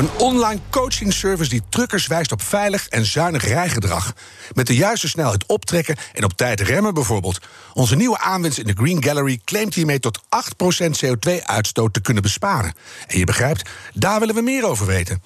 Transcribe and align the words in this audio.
Een 0.00 0.10
online 0.18 0.60
coaching 0.70 1.12
service 1.12 1.50
die 1.50 1.62
truckers 1.68 2.06
wijst 2.06 2.32
op 2.32 2.42
veilig 2.42 2.88
en 2.88 3.04
zuinig 3.04 3.44
rijgedrag. 3.44 4.12
Met 4.54 4.66
de 4.66 4.74
juiste 4.74 5.08
snelheid 5.08 5.46
optrekken 5.46 5.96
en 6.12 6.24
op 6.24 6.32
tijd 6.32 6.60
remmen 6.60 6.94
bijvoorbeeld. 6.94 7.38
Onze 7.72 7.96
nieuwe 7.96 8.18
aanwinst 8.18 8.58
in 8.58 8.66
de 8.66 8.74
Green 8.76 9.04
Gallery 9.04 9.40
claimt 9.44 9.74
hiermee 9.74 9.98
tot 9.98 10.20
8% 10.20 10.22
CO2-uitstoot 11.04 11.92
te 11.92 12.00
kunnen 12.00 12.22
besparen. 12.22 12.74
En 13.06 13.18
je 13.18 13.24
begrijpt, 13.24 13.70
daar 13.94 14.20
willen 14.20 14.34
we 14.34 14.40
meer 14.40 14.64
over 14.64 14.86
weten. 14.86 15.22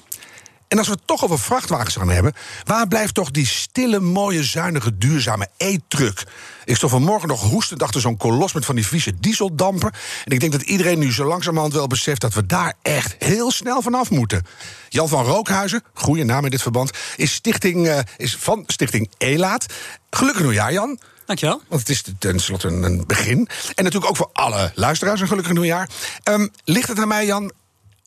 En 0.75 0.81
als 0.81 0.89
we 0.89 0.95
het 0.95 1.07
toch 1.07 1.25
over 1.25 1.39
vrachtwagens 1.39 1.97
gaan 1.97 2.09
hebben, 2.09 2.33
waar 2.65 2.89
blijft 2.89 3.15
toch 3.15 3.31
die 3.31 3.47
stille, 3.47 4.01
mooie, 4.01 4.45
zuinige, 4.45 4.99
duurzame 4.99 5.49
e-truck? 5.57 6.25
Ik 6.65 6.77
stond 6.77 6.93
vanmorgen 6.93 7.29
nog 7.29 7.41
hoestend 7.41 7.83
achter 7.83 8.01
zo'n 8.01 8.17
kolos 8.17 8.53
met 8.53 8.65
van 8.65 8.75
die 8.75 8.87
vieze 8.87 9.15
dieseldampen. 9.21 9.93
En 10.25 10.33
ik 10.33 10.41
denk 10.41 10.53
dat 10.53 10.63
iedereen 10.63 10.99
nu 10.99 11.13
zo 11.13 11.25
langzamerhand 11.25 11.73
wel 11.73 11.87
beseft 11.87 12.21
dat 12.21 12.35
we 12.35 12.47
daar 12.47 12.75
echt 12.83 13.15
heel 13.19 13.51
snel 13.51 13.83
vanaf 13.83 14.11
moeten. 14.11 14.47
Jan 14.89 15.09
van 15.09 15.25
Rookhuizen, 15.25 15.83
goede 15.93 16.25
naam 16.25 16.45
in 16.45 16.51
dit 16.51 16.63
verband, 16.63 16.91
is, 17.17 17.33
stichting, 17.33 17.87
uh, 17.87 17.99
is 18.17 18.37
van 18.37 18.63
Stichting 18.67 19.11
ELAAT. 19.19 19.67
Gelukkig 20.11 20.43
nieuwjaar, 20.43 20.73
Jan. 20.73 20.99
Dankjewel. 21.27 21.63
Want 21.69 21.81
het 21.81 21.91
is 21.91 22.03
tenslotte 22.19 22.69
een 22.69 23.05
begin. 23.07 23.49
En 23.75 23.85
natuurlijk 23.85 24.11
ook 24.11 24.17
voor 24.17 24.31
alle 24.33 24.73
luisteraars 24.75 25.21
een 25.21 25.29
gelukkig 25.29 25.53
nieuwjaar. 25.53 25.89
Um, 26.25 26.51
ligt 26.65 26.89
het 26.89 26.99
aan 26.99 27.09
mij, 27.09 27.27
Jan, 27.27 27.53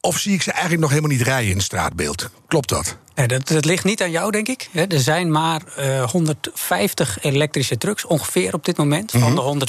of 0.01 0.17
zie 0.17 0.33
ik 0.33 0.41
ze 0.41 0.51
eigenlijk 0.51 0.81
nog 0.81 0.89
helemaal 0.89 1.11
niet 1.11 1.21
rijden 1.21 1.49
in 1.49 1.55
het 1.55 1.65
straatbeeld? 1.65 2.29
Klopt 2.47 2.69
dat? 2.69 2.97
Nee, 3.15 3.27
dat, 3.27 3.47
dat, 3.47 3.65
ligt 3.65 3.83
niet 3.83 4.01
aan 4.01 4.11
jou, 4.11 4.31
denk 4.31 4.47
ik. 4.47 4.69
Er 4.73 4.99
zijn 5.01 5.31
maar 5.31 5.61
uh, 5.79 6.03
150 6.03 7.17
elektrische 7.23 7.77
trucks 7.77 8.05
ongeveer 8.05 8.53
op 8.53 8.65
dit 8.65 8.77
moment. 8.77 9.11
Van 9.11 9.21
Mhm. 9.33 9.35
de 9.35 9.67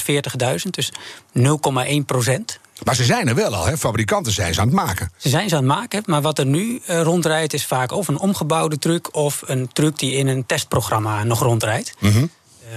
140.000, 0.62 0.70
dus 0.70 0.92
0,1 1.32 2.04
procent. 2.06 2.58
Maar 2.84 2.94
ze 2.94 3.04
zijn 3.04 3.28
er 3.28 3.34
wel 3.34 3.54
al, 3.54 3.66
hè? 3.66 3.76
fabrikanten 3.78 4.32
zijn 4.32 4.54
ze 4.54 4.60
aan 4.60 4.66
het 4.66 4.76
maken. 4.76 5.12
Ze 5.16 5.28
zijn 5.28 5.48
ze 5.48 5.56
aan 5.56 5.68
het 5.68 5.76
maken, 5.78 6.02
maar 6.06 6.22
wat 6.22 6.38
er 6.38 6.46
nu 6.46 6.80
uh, 6.90 7.02
rondrijdt... 7.02 7.52
is 7.52 7.66
vaak 7.66 7.92
of 7.92 8.08
een 8.08 8.18
omgebouwde 8.18 8.78
truck 8.78 9.14
of 9.14 9.42
een 9.46 9.68
truck 9.72 9.98
die 9.98 10.12
in 10.12 10.26
een 10.26 10.46
testprogramma 10.46 11.24
nog 11.24 11.40
rondrijdt. 11.40 11.94
Mhm. 11.98 12.26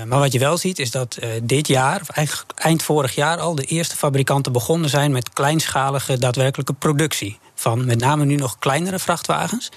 Maar 0.05 0.19
wat 0.19 0.31
je 0.31 0.39
wel 0.39 0.57
ziet 0.57 0.79
is 0.79 0.91
dat 0.91 1.17
uh, 1.23 1.29
dit 1.43 1.67
jaar, 1.67 2.01
of 2.01 2.09
eigenlijk 2.09 2.51
eind 2.55 2.83
vorig 2.83 3.15
jaar 3.15 3.37
al... 3.39 3.55
de 3.55 3.63
eerste 3.63 3.95
fabrikanten 3.95 4.51
begonnen 4.51 4.89
zijn 4.89 5.11
met 5.11 5.29
kleinschalige 5.29 6.17
daadwerkelijke 6.17 6.73
productie. 6.73 7.39
Van 7.55 7.85
met 7.85 7.99
name 7.99 8.25
nu 8.25 8.35
nog 8.35 8.59
kleinere 8.59 8.99
vrachtwagens. 8.99 9.71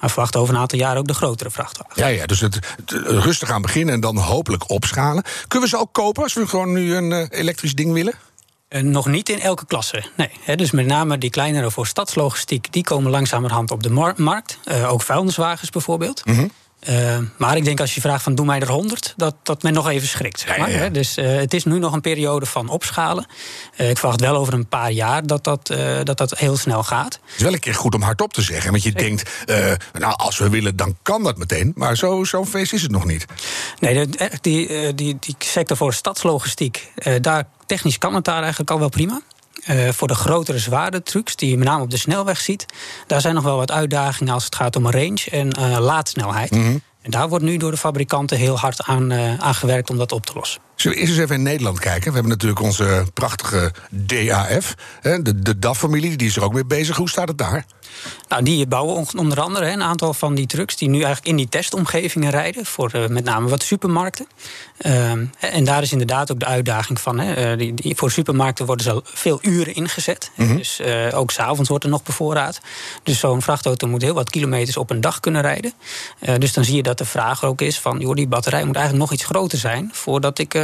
Maar 0.00 0.10
verwacht 0.10 0.36
over 0.36 0.54
een 0.54 0.60
aantal 0.60 0.78
jaar 0.78 0.96
ook 0.96 1.06
de 1.06 1.14
grotere 1.14 1.50
vrachtwagens. 1.50 1.98
Ja, 1.98 2.06
ja 2.06 2.26
dus 2.26 2.40
het, 2.40 2.54
het, 2.54 2.90
rustig 3.04 3.50
aan 3.50 3.62
beginnen 3.62 3.94
en 3.94 4.00
dan 4.00 4.16
hopelijk 4.16 4.70
opschalen. 4.70 5.22
Kunnen 5.48 5.68
we 5.68 5.76
ze 5.76 5.82
ook 5.82 5.92
kopen 5.92 6.22
als 6.22 6.34
we 6.34 6.46
gewoon 6.46 6.72
nu 6.72 6.94
een 6.94 7.10
uh, 7.10 7.26
elektrisch 7.30 7.74
ding 7.74 7.92
willen? 7.92 8.14
Uh, 8.68 8.82
nog 8.82 9.06
niet 9.06 9.28
in 9.28 9.40
elke 9.40 9.66
klasse, 9.66 10.04
nee. 10.16 10.30
He, 10.40 10.56
dus 10.56 10.70
met 10.70 10.86
name 10.86 11.18
die 11.18 11.30
kleinere 11.30 11.70
voor 11.70 11.86
stadslogistiek... 11.86 12.72
die 12.72 12.82
komen 12.82 13.10
langzamerhand 13.10 13.70
op 13.70 13.82
de 13.82 13.90
mar 13.90 14.14
markt. 14.16 14.58
Uh, 14.64 14.92
ook 14.92 15.02
vuilniswagens 15.02 15.70
bijvoorbeeld. 15.70 16.24
Mm 16.24 16.34
-hmm. 16.34 16.50
Uh, 16.88 17.18
maar 17.36 17.56
ik 17.56 17.64
denk 17.64 17.80
als 17.80 17.94
je 17.94 18.00
vraagt 18.00 18.22
van 18.22 18.34
doe 18.34 18.46
mij 18.46 18.60
er 18.60 18.70
100, 18.70 19.14
dat, 19.16 19.34
dat 19.42 19.62
men 19.62 19.72
nog 19.72 19.88
even 19.88 20.08
schrikt. 20.08 20.40
Zeg 20.40 20.58
maar, 20.58 20.70
ja, 20.70 20.76
ja. 20.76 20.82
Hè? 20.82 20.90
Dus 20.90 21.18
uh, 21.18 21.36
het 21.36 21.54
is 21.54 21.64
nu 21.64 21.78
nog 21.78 21.92
een 21.92 22.00
periode 22.00 22.46
van 22.46 22.68
opschalen. 22.68 23.26
Uh, 23.76 23.90
ik 23.90 23.98
verwacht 23.98 24.20
wel 24.20 24.36
over 24.36 24.54
een 24.54 24.68
paar 24.68 24.90
jaar 24.90 25.26
dat 25.26 25.44
dat, 25.44 25.66
dat 26.04 26.18
dat 26.18 26.38
heel 26.38 26.56
snel 26.56 26.82
gaat. 26.82 27.12
Het 27.12 27.36
is 27.36 27.42
wel 27.42 27.52
een 27.52 27.58
keer 27.58 27.74
goed 27.74 27.94
om 27.94 28.02
hardop 28.02 28.32
te 28.32 28.42
zeggen. 28.42 28.70
Want 28.70 28.82
je 28.82 28.88
ik... 28.88 28.98
denkt, 28.98 29.30
nou 29.92 30.14
als 30.16 30.38
we 30.38 30.48
willen 30.48 30.76
dan 30.76 30.96
kan 31.02 31.22
dat 31.22 31.38
meteen. 31.38 31.72
Maar 31.74 31.96
zo'n 31.96 32.26
zo 32.26 32.44
feest 32.44 32.72
is 32.72 32.82
het 32.82 32.90
nog 32.90 33.04
niet. 33.04 33.24
Nee, 33.78 34.06
die, 34.06 34.28
die, 34.40 34.94
die, 34.94 35.16
die 35.20 35.34
sector 35.38 35.76
voor 35.76 35.94
stadslogistiek, 35.94 36.92
daar, 37.20 37.44
technisch 37.66 37.98
kan 37.98 38.14
het 38.14 38.24
daar 38.24 38.40
eigenlijk 38.40 38.70
al 38.70 38.78
wel 38.78 38.88
prima. 38.88 39.20
Uh, 39.70 39.88
voor 39.88 40.08
de 40.08 40.14
grotere, 40.14 40.58
zware 40.58 41.02
trucks, 41.02 41.36
die 41.36 41.50
je 41.50 41.56
met 41.56 41.68
name 41.68 41.82
op 41.82 41.90
de 41.90 41.96
snelweg 41.96 42.40
ziet... 42.40 42.66
daar 43.06 43.20
zijn 43.20 43.34
nog 43.34 43.44
wel 43.44 43.56
wat 43.56 43.70
uitdagingen 43.70 44.32
als 44.32 44.44
het 44.44 44.54
gaat 44.54 44.76
om 44.76 44.90
range 44.90 45.26
en 45.30 45.58
uh, 45.58 45.78
laadsnelheid. 45.78 46.50
Mhm. 46.50 46.60
Mm 46.60 46.66
-hmm. 46.66 46.82
En 47.02 47.10
daar 47.10 47.28
wordt 47.28 47.44
nu 47.44 47.56
door 47.56 47.70
de 47.70 47.76
fabrikanten 47.76 48.36
heel 48.36 48.58
hard 48.58 48.82
aan, 48.82 49.12
uh, 49.12 49.38
aan 49.38 49.54
gewerkt 49.54 49.90
om 49.90 49.96
dat 49.96 50.12
op 50.12 50.26
te 50.26 50.32
lossen. 50.34 50.60
Zullen 50.74 50.96
we 50.96 51.02
eerst 51.02 51.14
eens 51.14 51.22
even 51.24 51.36
in 51.36 51.42
Nederland 51.42 51.78
kijken? 51.78 52.08
We 52.08 52.12
hebben 52.12 52.32
natuurlijk 52.32 52.60
onze 52.60 53.06
prachtige 53.14 53.72
DAF, 53.90 54.74
de, 55.02 55.40
de 55.40 55.58
DAF-familie, 55.58 56.16
die 56.16 56.28
is 56.28 56.36
er 56.36 56.44
ook 56.44 56.52
mee 56.52 56.64
bezig. 56.64 56.96
Hoe 56.96 57.08
staat 57.08 57.28
het 57.28 57.38
daar? 57.38 57.64
Nou, 58.28 58.42
die 58.42 58.66
bouwen 58.66 59.06
onder 59.16 59.40
andere 59.40 59.70
een 59.70 59.82
aantal 59.82 60.14
van 60.14 60.34
die 60.34 60.46
trucks 60.46 60.76
die 60.76 60.88
nu 60.88 60.96
eigenlijk 60.96 61.26
in 61.26 61.36
die 61.36 61.48
testomgevingen 61.48 62.30
rijden, 62.30 62.66
voor 62.66 62.90
uh, 62.94 63.06
met 63.06 63.24
name 63.24 63.48
wat 63.48 63.62
supermarkten. 63.62 64.26
Uh, 64.80 65.10
en 65.38 65.64
daar 65.64 65.82
is 65.82 65.92
inderdaad 65.92 66.32
ook 66.32 66.40
de 66.40 66.46
uitdaging 66.46 67.00
van. 67.00 67.18
Hè, 67.18 67.56
die, 67.56 67.74
die, 67.74 67.96
voor 67.96 68.10
supermarkten 68.10 68.66
worden 68.66 68.84
ze 68.84 68.92
al 68.92 69.02
veel 69.04 69.38
uren 69.42 69.74
ingezet. 69.74 70.30
Mhm. 70.34 70.42
Mm 70.42 70.48
-hmm. 70.48 70.56
Dus 70.56 70.80
uh, 70.80 71.18
ook 71.18 71.30
s'avonds 71.30 71.68
wordt 71.68 71.84
er 71.84 71.90
nog 71.90 72.02
bevoorraad. 72.02 72.60
Dus 73.02 73.18
zo'n 73.18 73.42
vrachtauto 73.42 73.88
moet 73.88 74.02
heel 74.02 74.14
wat 74.14 74.30
kilometers 74.30 74.76
op 74.76 74.90
een 74.90 75.00
dag 75.00 75.20
kunnen 75.20 75.42
rijden. 75.42 75.72
Dus 76.38 76.52
dan 76.52 76.64
zie 76.64 76.76
je 76.76 76.82
dat 76.82 76.98
de 76.98 77.04
vraag 77.04 77.44
ook 77.44 77.60
is 77.60 77.78
van, 77.78 77.98
joh, 77.98 78.14
die 78.14 78.26
batterij 78.26 78.64
moet 78.64 78.76
eigenlijk 78.76 79.04
nog 79.04 79.18
iets 79.18 79.28
groter 79.28 79.58
zijn 79.58 79.90
voordat 79.92 80.38
ik 80.38 80.54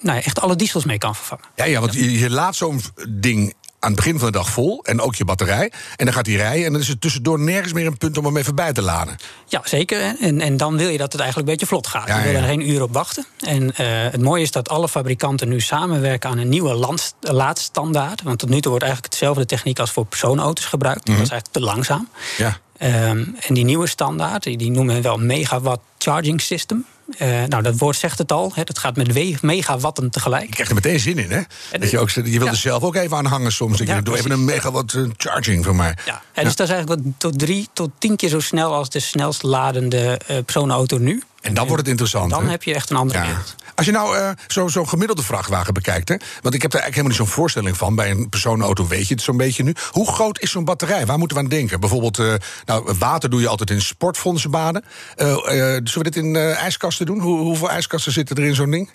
nou, 0.00 0.20
echt 0.20 0.40
alle 0.40 0.56
diesels 0.56 0.84
mee 0.84 0.98
kan 0.98 1.14
vervangen. 1.14 1.44
Ja, 1.56 1.64
ja 1.64 1.80
want 1.80 1.94
je, 1.94 2.18
je 2.18 2.30
laat 2.30 2.56
zo'n 2.56 2.80
ding 3.08 3.54
aan 3.84 3.90
het 3.90 3.96
begin 3.96 4.18
van 4.18 4.32
de 4.32 4.38
dag 4.38 4.50
vol. 4.50 4.84
En 4.84 5.00
ook 5.00 5.14
je 5.14 5.24
batterij. 5.24 5.72
En 5.96 6.04
dan 6.04 6.14
gaat 6.14 6.26
hij 6.26 6.34
rijden. 6.34 6.66
En 6.66 6.72
dan 6.72 6.80
is 6.80 6.88
er 6.88 6.98
tussendoor 6.98 7.40
nergens 7.40 7.72
meer 7.72 7.86
een 7.86 7.98
punt 7.98 8.18
om 8.18 8.24
hem 8.24 8.36
even 8.36 8.54
bij 8.54 8.72
te 8.72 8.82
laden. 8.82 9.16
Ja, 9.46 9.60
zeker. 9.64 10.16
En, 10.20 10.40
en 10.40 10.56
dan 10.56 10.76
wil 10.76 10.88
je 10.88 10.98
dat 10.98 11.12
het 11.12 11.20
eigenlijk 11.20 11.50
een 11.50 11.56
beetje 11.56 11.74
vlot 11.74 11.86
gaat. 11.86 12.08
Ja, 12.08 12.18
je 12.18 12.32
wil 12.32 12.40
er 12.40 12.48
geen 12.48 12.70
uur 12.70 12.82
op 12.82 12.92
wachten. 12.92 13.26
En 13.38 13.62
uh, 13.62 13.70
het 14.10 14.20
mooie 14.20 14.42
is 14.42 14.50
dat 14.50 14.68
alle 14.68 14.88
fabrikanten 14.88 15.48
nu 15.48 15.60
samenwerken 15.60 16.30
aan 16.30 16.38
een 16.38 16.48
nieuwe 16.48 16.74
land, 16.74 17.14
laadstandaard. 17.20 18.22
Want 18.22 18.38
tot 18.38 18.48
nu 18.48 18.60
toe 18.60 18.70
wordt 18.70 18.84
eigenlijk 18.84 19.14
hetzelfde 19.14 19.46
techniek 19.46 19.78
als 19.78 19.90
voor 19.90 20.06
personenauto's 20.06 20.64
gebruikt. 20.64 21.08
Mm 21.08 21.14
-hmm. 21.14 21.22
Dat 21.22 21.32
is 21.32 21.32
eigenlijk 21.32 21.64
te 21.64 21.72
langzaam. 21.72 22.08
Ja. 22.36 22.58
Um, 23.10 23.36
en 23.40 23.54
die 23.54 23.64
nieuwe 23.64 23.86
standaard, 23.86 24.42
die, 24.42 24.56
die 24.56 24.70
noemen 24.70 24.94
we 24.94 25.00
wel 25.00 25.18
megawatt 25.18 25.80
charging 25.98 26.40
system. 26.40 26.86
Uh, 27.18 27.44
nou, 27.44 27.62
dat 27.62 27.78
woord 27.78 27.96
zegt 27.96 28.18
het 28.18 28.32
al. 28.32 28.52
Hè, 28.54 28.64
dat 28.64 28.78
gaat 28.78 28.96
met 28.96 29.42
megawatten 29.42 30.10
tegelijk. 30.10 30.46
Je 30.46 30.50
krijgt 30.50 30.70
er 30.70 30.76
meteen 30.76 31.00
zin 31.00 31.18
in, 31.18 31.30
hè? 31.30 31.40
En 31.70 31.80
dat 31.80 31.90
je, 31.90 31.98
ook, 31.98 32.10
je 32.10 32.22
wil 32.22 32.44
ja. 32.44 32.50
er 32.50 32.56
zelf 32.56 32.82
ook 32.82 32.94
even 32.94 33.16
aan 33.16 33.24
hangen 33.24 33.52
soms. 33.52 33.78
Ja, 33.78 34.00
doe 34.00 34.16
even 34.16 34.30
een 34.30 34.44
megawatt 34.44 34.92
uh, 34.92 35.08
charging 35.16 35.64
voor 35.64 35.76
mij. 35.76 35.96
Ja. 36.04 36.22
ja. 36.34 36.42
Dus 36.42 36.56
dat 36.56 36.68
is 36.68 36.74
eigenlijk 36.74 37.04
wat, 37.04 37.12
tot 37.18 37.38
drie 37.38 37.68
tot 37.72 37.90
tien 37.98 38.16
keer 38.16 38.28
zo 38.28 38.40
snel 38.40 38.74
als 38.74 38.90
de 38.90 39.00
snelst 39.00 39.42
ladende 39.42 40.20
uh, 40.30 40.36
personenauto 40.44 40.98
nu. 40.98 41.22
En 41.40 41.54
dan 41.54 41.62
en 41.62 41.68
wordt 41.68 41.82
het 41.82 41.90
interessant. 41.90 42.30
Dan 42.30 42.48
heb 42.48 42.62
je 42.62 42.74
echt 42.74 42.90
een 42.90 42.96
andere 42.96 43.20
wereld. 43.20 43.54
Als 43.74 43.86
je 43.86 43.92
nou 43.92 44.18
uh, 44.18 44.30
zo'n 44.46 44.70
zo 44.70 44.84
gemiddelde 44.84 45.22
vrachtwagen 45.22 45.74
bekijkt, 45.74 46.08
hè, 46.08 46.16
want 46.42 46.54
ik 46.54 46.62
heb 46.62 46.70
daar 46.70 46.80
eigenlijk 46.80 46.94
helemaal 46.94 47.08
niet 47.08 47.16
zo'n 47.16 47.42
voorstelling 47.42 47.76
van. 47.76 47.94
Bij 47.94 48.10
een 48.10 48.28
personenauto 48.28 48.86
weet 48.86 49.08
je 49.08 49.14
het 49.14 49.22
zo'n 49.22 49.36
beetje 49.36 49.62
nu. 49.62 49.74
Hoe 49.90 50.12
groot 50.12 50.40
is 50.40 50.50
zo'n 50.50 50.64
batterij? 50.64 51.06
Waar 51.06 51.18
moeten 51.18 51.36
we 51.36 51.42
aan 51.42 51.48
denken? 51.48 51.80
Bijvoorbeeld, 51.80 52.18
uh, 52.18 52.34
nou, 52.64 52.94
water 52.98 53.30
doe 53.30 53.40
je 53.40 53.48
altijd 53.48 53.70
in 53.70 53.80
sportfondsen 53.80 54.50
baden. 54.50 54.84
Uh, 55.16 55.26
zullen 55.26 55.82
we 55.84 56.02
dit 56.02 56.16
in 56.16 56.36
ijskasten 56.94 57.06
doen? 57.06 57.20
Hoe, 57.20 57.46
hoeveel 57.46 57.70
ijskasten 57.70 58.12
zitten 58.12 58.36
er 58.36 58.44
in 58.44 58.54
zo'n 58.54 58.70
ding? 58.70 58.90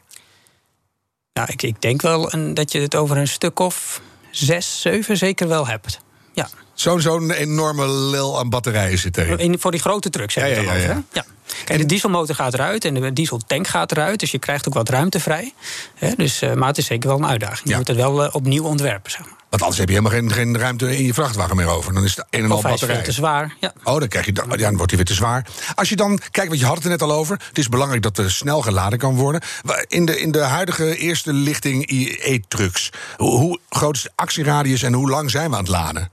Nou, 1.34 1.48
ik, 1.52 1.62
ik 1.62 1.82
denk 1.82 2.02
wel 2.02 2.34
een, 2.34 2.54
dat 2.54 2.72
je 2.72 2.80
het 2.80 2.96
over 2.96 3.18
een 3.18 3.28
stuk 3.28 3.60
of 3.60 4.02
zes, 4.32 4.82
zeven 4.82 5.18
zeker 5.18 5.48
wel 5.48 5.68
hebt. 5.68 6.00
Ja. 6.34 6.50
Zo'n 6.74 7.02
zo'n 7.02 7.32
enorme 7.32 7.88
lel 7.88 8.40
aan 8.40 8.50
batterijen 8.50 8.98
zit 8.98 9.18
erin. 9.18 9.38
In, 9.38 9.60
voor 9.60 9.72
die 9.72 9.80
grote 9.80 10.10
trucks 10.10 10.36
heb 10.36 10.48
je 10.48 10.62
ja, 10.62 10.74
ja, 10.74 11.04
ja, 11.12 11.26
ja, 11.66 11.78
de 11.78 11.86
dieselmotor 11.86 12.36
gaat 12.36 12.54
eruit 12.54 12.86
en 12.86 12.94
de 12.94 13.14
dieseltank 13.14 13.68
gaat 13.68 13.92
eruit. 13.92 14.20
Dus 14.20 14.32
je 14.32 14.40
krijgt 14.40 14.68
ook 14.68 14.74
wat 14.74 14.90
ruimte 14.90 15.20
vrij. 15.20 15.54
He, 15.96 16.16
dus, 16.16 16.42
uh, 16.42 16.54
maar 16.54 16.68
het 16.68 16.78
is 16.78 16.86
zeker 16.86 17.10
wel 17.10 17.18
een 17.18 17.28
uitdaging. 17.28 17.70
Je 17.70 17.76
moet 17.76 17.88
het 17.88 17.98
wel 17.98 18.24
uh, 18.24 18.30
opnieuw 18.36 18.64
ontwerpen, 18.64 19.12
zeg 19.12 19.22
maar. 19.22 19.39
Want 19.50 19.62
anders 19.62 19.80
heb 19.80 19.90
je 19.90 19.96
helemaal 19.96 20.20
geen, 20.20 20.32
geen 20.32 20.58
ruimte 20.58 20.98
in 20.98 21.06
je 21.06 21.14
vrachtwagen 21.14 21.56
meer 21.56 21.68
over. 21.68 21.94
Dan 21.94 22.04
is 22.04 22.16
het 22.16 22.26
een 22.30 22.44
en 22.44 22.52
al 22.52 22.62
batterij. 22.62 22.98
Is 22.98 23.06
te 23.06 23.12
zwaar. 23.12 23.56
Ja. 23.60 23.74
Oh, 23.84 24.00
dan, 24.00 24.08
krijg 24.08 24.26
je, 24.26 24.34
ja, 24.34 24.56
dan 24.56 24.78
wordt 24.78 24.92
hij 24.92 24.96
weer 24.96 25.06
te 25.06 25.14
zwaar. 25.14 25.48
Als 25.76 25.90
je 25.90 25.96
dan, 25.96 26.20
kijk, 26.32 26.48
want 26.48 26.60
je 26.60 26.66
had 26.66 26.76
het 26.76 26.84
er 26.84 26.90
net 26.90 27.02
al 27.02 27.12
over. 27.12 27.42
Het 27.48 27.58
is 27.58 27.70
belangrijk 27.70 28.02
dat 28.02 28.18
er 28.18 28.32
snel 28.32 28.62
geladen 28.62 29.00
kan 29.00 29.16
worden. 29.16 29.42
In 29.88 30.06
de, 30.06 30.20
in 30.20 30.32
de 30.32 30.40
huidige 30.40 30.98
eerste 30.98 31.34
lichting 31.34 31.90
e-trucks. 32.22 32.90
Hoe, 33.18 33.38
hoe 33.38 33.60
groot 33.70 33.96
is 33.96 34.02
de 34.02 34.12
actieradius 34.16 34.84
en 34.84 34.94
hoe 34.94 35.10
lang 35.10 35.32
zijn 35.32 35.50
we 35.50 35.56
aan 35.56 35.64
het 35.64 35.72
laden? 35.72 36.10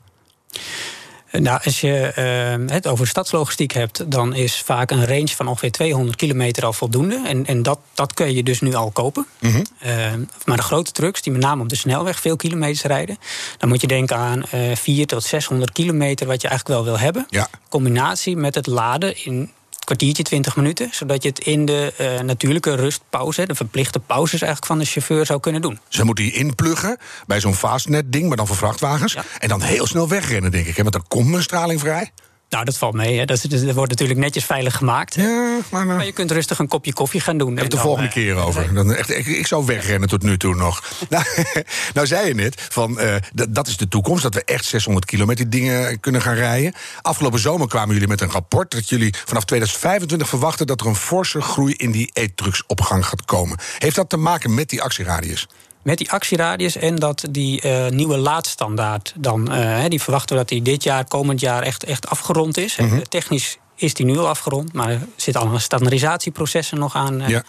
Nou, 1.38 1.60
als 1.64 1.80
je 1.80 2.06
eh, 2.06 2.74
het 2.74 2.86
over 2.86 3.06
stadslogistiek 3.06 3.72
hebt, 3.72 4.10
dan 4.10 4.34
is 4.34 4.62
vaak 4.64 4.90
een 4.90 5.06
range 5.06 5.28
van 5.28 5.48
ongeveer 5.48 5.72
200 5.72 6.16
kilometer 6.16 6.64
al 6.64 6.72
voldoende. 6.72 7.22
En, 7.26 7.46
en 7.46 7.62
dat, 7.62 7.78
dat 7.94 8.14
kun 8.14 8.34
je 8.34 8.42
dus 8.42 8.60
nu 8.60 8.74
al 8.74 8.90
kopen. 8.90 9.26
Mhm. 9.40 9.64
Eh, 9.78 10.12
maar 10.44 10.56
de 10.56 10.62
grote 10.62 10.92
trucks, 10.92 11.22
die 11.22 11.32
met 11.32 11.40
name 11.40 11.62
op 11.62 11.68
de 11.68 11.76
snelweg 11.76 12.20
veel 12.20 12.36
kilometers 12.36 12.82
rijden, 12.82 13.18
dan 13.58 13.68
moet 13.68 13.80
je 13.80 13.86
denken 13.86 14.16
aan 14.16 14.42
eh 14.42 14.76
400 14.76 15.08
tot 15.08 15.24
600 15.24 15.72
kilometer, 15.72 16.26
wat 16.26 16.42
je 16.42 16.48
eigenlijk 16.48 16.78
wel 16.78 16.86
wil 16.88 16.98
hebben. 16.98 17.26
Ja. 17.28 17.48
Combinatie 17.68 18.36
met 18.36 18.54
het 18.54 18.66
laden 18.66 19.24
in 19.24 19.50
kwartiertje, 19.86 20.22
20 20.22 20.56
minuten. 20.56 20.88
Zodat 20.92 21.22
je 21.22 21.28
het 21.28 21.38
in 21.38 21.64
de 21.64 21.92
eh, 21.96 22.20
natuurlijke 22.20 22.74
rustpauze, 22.74 23.46
de 23.46 23.54
verplichte 23.54 23.98
pauzes 23.98 24.40
eigenlijk 24.40 24.66
van 24.66 24.78
de 24.78 24.84
chauffeur 24.84 25.26
zou 25.26 25.40
kunnen 25.40 25.62
doen. 25.62 25.78
Ze 25.88 26.04
moeten 26.04 26.24
die 26.24 26.32
inpluggen 26.32 26.98
bij 27.26 27.40
zo'n 27.40 27.54
fastnet-ding, 27.54 28.28
maar 28.28 28.36
dan 28.36 28.46
voor 28.46 28.56
vrachtwagens. 28.56 29.12
Ja. 29.12 29.24
En 29.38 29.48
dan 29.48 29.62
heel 29.62 29.86
snel 29.86 30.08
wegrennen, 30.08 30.50
denk 30.50 30.66
ik. 30.66 30.76
Hè? 30.76 30.82
Want 30.82 30.94
dan 30.94 31.04
komt 31.08 31.34
een 31.34 31.42
straling 31.42 31.80
vrij. 31.80 32.12
Nou, 32.48 32.64
dat 32.64 32.78
valt 32.78 32.94
mee. 32.94 33.19
Hè. 33.19 33.25
Dat, 33.25 33.44
is- 33.44 33.60
dat 33.64 33.75
wordt 33.75 33.90
natuurlijk 33.90 34.19
netjes 34.20 34.44
veilig 34.44 34.76
gemaakt. 34.76 35.14
Ja, 35.14 35.58
maar... 35.70 35.87
Maar 35.87 36.04
je 36.04 36.12
kunt 36.12 36.31
rustig 36.31 36.58
een 36.58 36.69
kopje 36.69 36.93
koffie 36.93 37.20
gaan 37.20 37.38
doen. 37.38 37.56
Heb 37.56 37.70
de 37.70 37.76
volgende 37.76 38.08
eh, 38.08 38.14
keer 38.14 38.37
over. 38.37 38.75
Dan 38.75 38.94
echt, 38.94 39.10
ik, 39.10 39.26
ik 39.26 39.46
zou 39.46 39.66
wegrennen 39.66 40.08
tot 40.08 40.22
nu 40.22 40.37
toe 40.38 40.54
nog. 40.54 40.82
Nou, 41.08 41.25
nou 41.94 42.06
zei 42.06 42.26
je 42.28 42.34
net, 42.34 42.66
van, 42.69 42.98
eh, 43.00 43.14
dat, 43.34 43.54
dat 43.54 43.66
is 43.66 43.76
de 43.76 43.88
toekomst. 43.88 44.22
Dat 44.22 44.34
we 44.34 44.44
echt 44.44 44.64
600 44.64 45.04
kilometer 45.06 45.50
dingen 45.50 46.00
kunnen 46.00 46.22
gaan 46.22 46.34
rijden. 46.34 46.75
Afgelopen 47.02 47.40
zomer 47.40 47.69
kwamen 47.69 47.93
jullie 47.93 48.08
met 48.08 48.20
een 48.20 48.31
rapport... 48.31 48.70
dat 48.70 48.88
jullie 48.88 49.14
vanaf 49.25 49.44
2025 49.44 50.28
verwachten... 50.28 50.66
dat 50.66 50.81
er 50.81 50.87
een 50.87 50.94
forse 50.96 51.40
groei 51.40 51.75
in 51.76 51.90
die 51.90 52.10
e-trucks 52.12 52.62
op 52.66 52.81
gang 52.81 53.06
gaat 53.06 53.25
komen. 53.25 53.58
Heeft 53.78 53.96
dat 53.96 54.08
te 54.08 54.16
maken 54.16 54.54
met 54.54 54.69
die 54.69 54.82
actieradius? 54.82 55.46
Met 55.86 55.98
die 55.98 56.10
actieradius 56.10 56.76
en 56.76 56.96
dat 56.96 57.24
die 57.30 57.60
eh, 57.60 57.88
nieuwe 57.88 58.16
laadstandaard 58.16 59.12
dan, 59.16 59.52
eh, 59.52 59.84
die 59.88 60.02
verwachten 60.02 60.34
we 60.34 60.40
dat 60.40 60.48
die 60.48 60.62
dit 60.62 60.82
jaar, 60.82 61.04
komend 61.04 61.40
jaar 61.40 61.62
echt, 61.62 61.84
echt 61.84 62.08
afgerond 62.08 62.56
is. 62.56 62.76
Mhm. 62.76 62.94
Eh, 62.94 63.00
Technisch 63.00 63.58
is 63.74 63.94
die 63.94 64.06
nu 64.06 64.18
al 64.18 64.28
afgerond, 64.28 64.72
maar 64.72 64.88
er 64.88 65.06
zitten 65.16 65.42
al 65.42 65.58
standaardisatieprocessen 65.58 66.78
nog 66.78 66.94
aan. 66.94 67.22
Ja. 67.26 67.42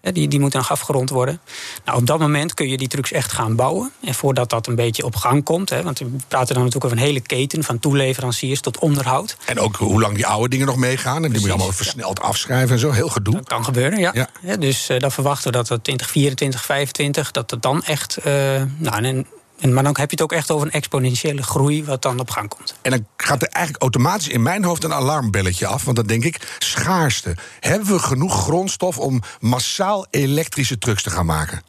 Die, 0.00 0.28
die 0.28 0.40
moeten 0.40 0.58
nog 0.58 0.70
afgerond 0.70 1.10
worden. 1.10 1.40
Nou, 1.84 1.98
op 1.98 2.06
dat 2.06 2.18
moment 2.18 2.54
kun 2.54 2.68
je 2.68 2.76
die 2.76 2.88
trucks 2.88 3.12
echt 3.12 3.32
gaan 3.32 3.56
bouwen. 3.56 3.92
En 4.04 4.14
voordat 4.14 4.50
dat 4.50 4.66
een 4.66 4.74
beetje 4.74 5.04
op 5.04 5.16
gang 5.16 5.44
komt, 5.44 5.70
hè, 5.70 5.82
want 5.82 5.98
we 5.98 6.06
praten 6.28 6.54
dan 6.54 6.64
natuurlijk 6.64 6.84
over 6.84 6.96
een 6.96 7.02
hele 7.04 7.20
keten 7.20 7.64
van 7.64 7.78
toeleveranciers 7.78 8.60
tot 8.60 8.78
onderhoud. 8.78 9.36
En 9.44 9.60
ook 9.60 9.76
hoe 9.76 10.00
lang 10.00 10.14
die 10.14 10.26
oude 10.26 10.48
dingen 10.48 10.66
nog 10.66 10.76
meegaan. 10.76 11.24
En 11.24 11.30
die 11.30 11.30
moet 11.40 11.48
je 11.48 11.54
allemaal 11.54 11.72
versneld 11.72 12.20
afschrijven 12.20 12.70
en 12.74 12.78
zo. 12.78 12.90
Heel 12.90 13.08
gedoe. 13.08 13.34
Dat 13.34 13.48
kan 13.48 13.64
gebeuren, 13.64 13.98
ja. 13.98 14.10
Ja. 14.14 14.28
Ja, 14.42 14.56
dus 14.56 14.88
eh, 14.88 14.98
dan 14.98 15.12
verwachten 15.12 15.50
we 15.50 15.56
dat 15.56 15.68
het 15.68 15.84
2024, 15.84 16.60
2025, 16.60 17.30
dat 17.30 17.50
het 17.50 17.62
dan 17.62 17.82
echt. 17.84 18.16
eh, 18.16 18.62
nou, 18.76 19.04
en, 19.04 19.26
en, 19.60 19.72
maar 19.72 19.82
dan 19.82 19.96
heb 19.98 20.10
je 20.10 20.16
het 20.16 20.22
ook 20.22 20.32
echt 20.32 20.50
over 20.50 20.66
een 20.66 20.72
exponentiële 20.72 21.42
groei 21.42 21.84
wat 21.84 22.02
dan 22.02 22.20
op 22.20 22.30
gang 22.30 22.48
komt. 22.48 22.74
En 22.82 22.90
dan 22.90 23.06
gaat 23.16 23.42
er 23.42 23.48
eigenlijk 23.48 23.82
automatisch 23.82 24.28
in 24.28 24.42
mijn 24.42 24.64
hoofd 24.64 24.84
een 24.84 24.92
alarmbelletje 24.92 25.66
af. 25.66 25.84
Want 25.84 25.96
dan 25.96 26.06
denk 26.06 26.24
ik, 26.24 26.56
schaarste. 26.58 27.36
Hebben 27.60 27.88
we 27.88 27.98
genoeg 27.98 28.42
grondstof 28.42 28.98
om 28.98 29.22
massaal 29.40 30.06
elektrische 30.10 30.78
trucks 30.78 31.02
te 31.02 31.10
gaan 31.10 31.26
maken? 31.26 31.62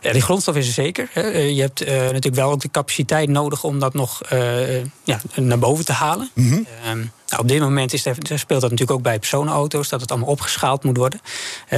Ja, 0.00 0.12
die 0.12 0.22
grondstof 0.22 0.56
is 0.56 0.66
er 0.66 0.72
zeker. 0.72 1.08
Hè. 1.12 1.20
Eh, 1.20 1.56
Je 1.56 1.60
hebt 1.60 1.80
eh, 1.82 1.94
natuurlijk 1.96 2.34
wel 2.34 2.50
ook 2.50 2.60
de 2.60 2.70
capaciteit 2.70 3.28
nodig 3.28 3.64
om 3.64 3.78
dat 3.78 3.94
nog 3.94 4.22
eh, 4.22 4.84
ja, 5.04 5.20
naar 5.34 5.58
boven 5.58 5.84
te 5.84 5.92
halen. 5.92 6.30
Mhm. 6.34 6.62
Nou, 7.28 7.42
op 7.42 7.48
dit 7.48 7.60
moment 7.60 7.92
is 7.92 8.00
speelt 8.00 8.60
dat 8.60 8.60
natuurlijk 8.60 8.90
ook 8.90 9.02
bij 9.02 9.18
personenauto's, 9.18 9.88
dat 9.88 10.00
het 10.00 10.10
allemaal 10.10 10.28
opgeschaald 10.28 10.84
moet 10.84 10.96
worden. 10.96 11.20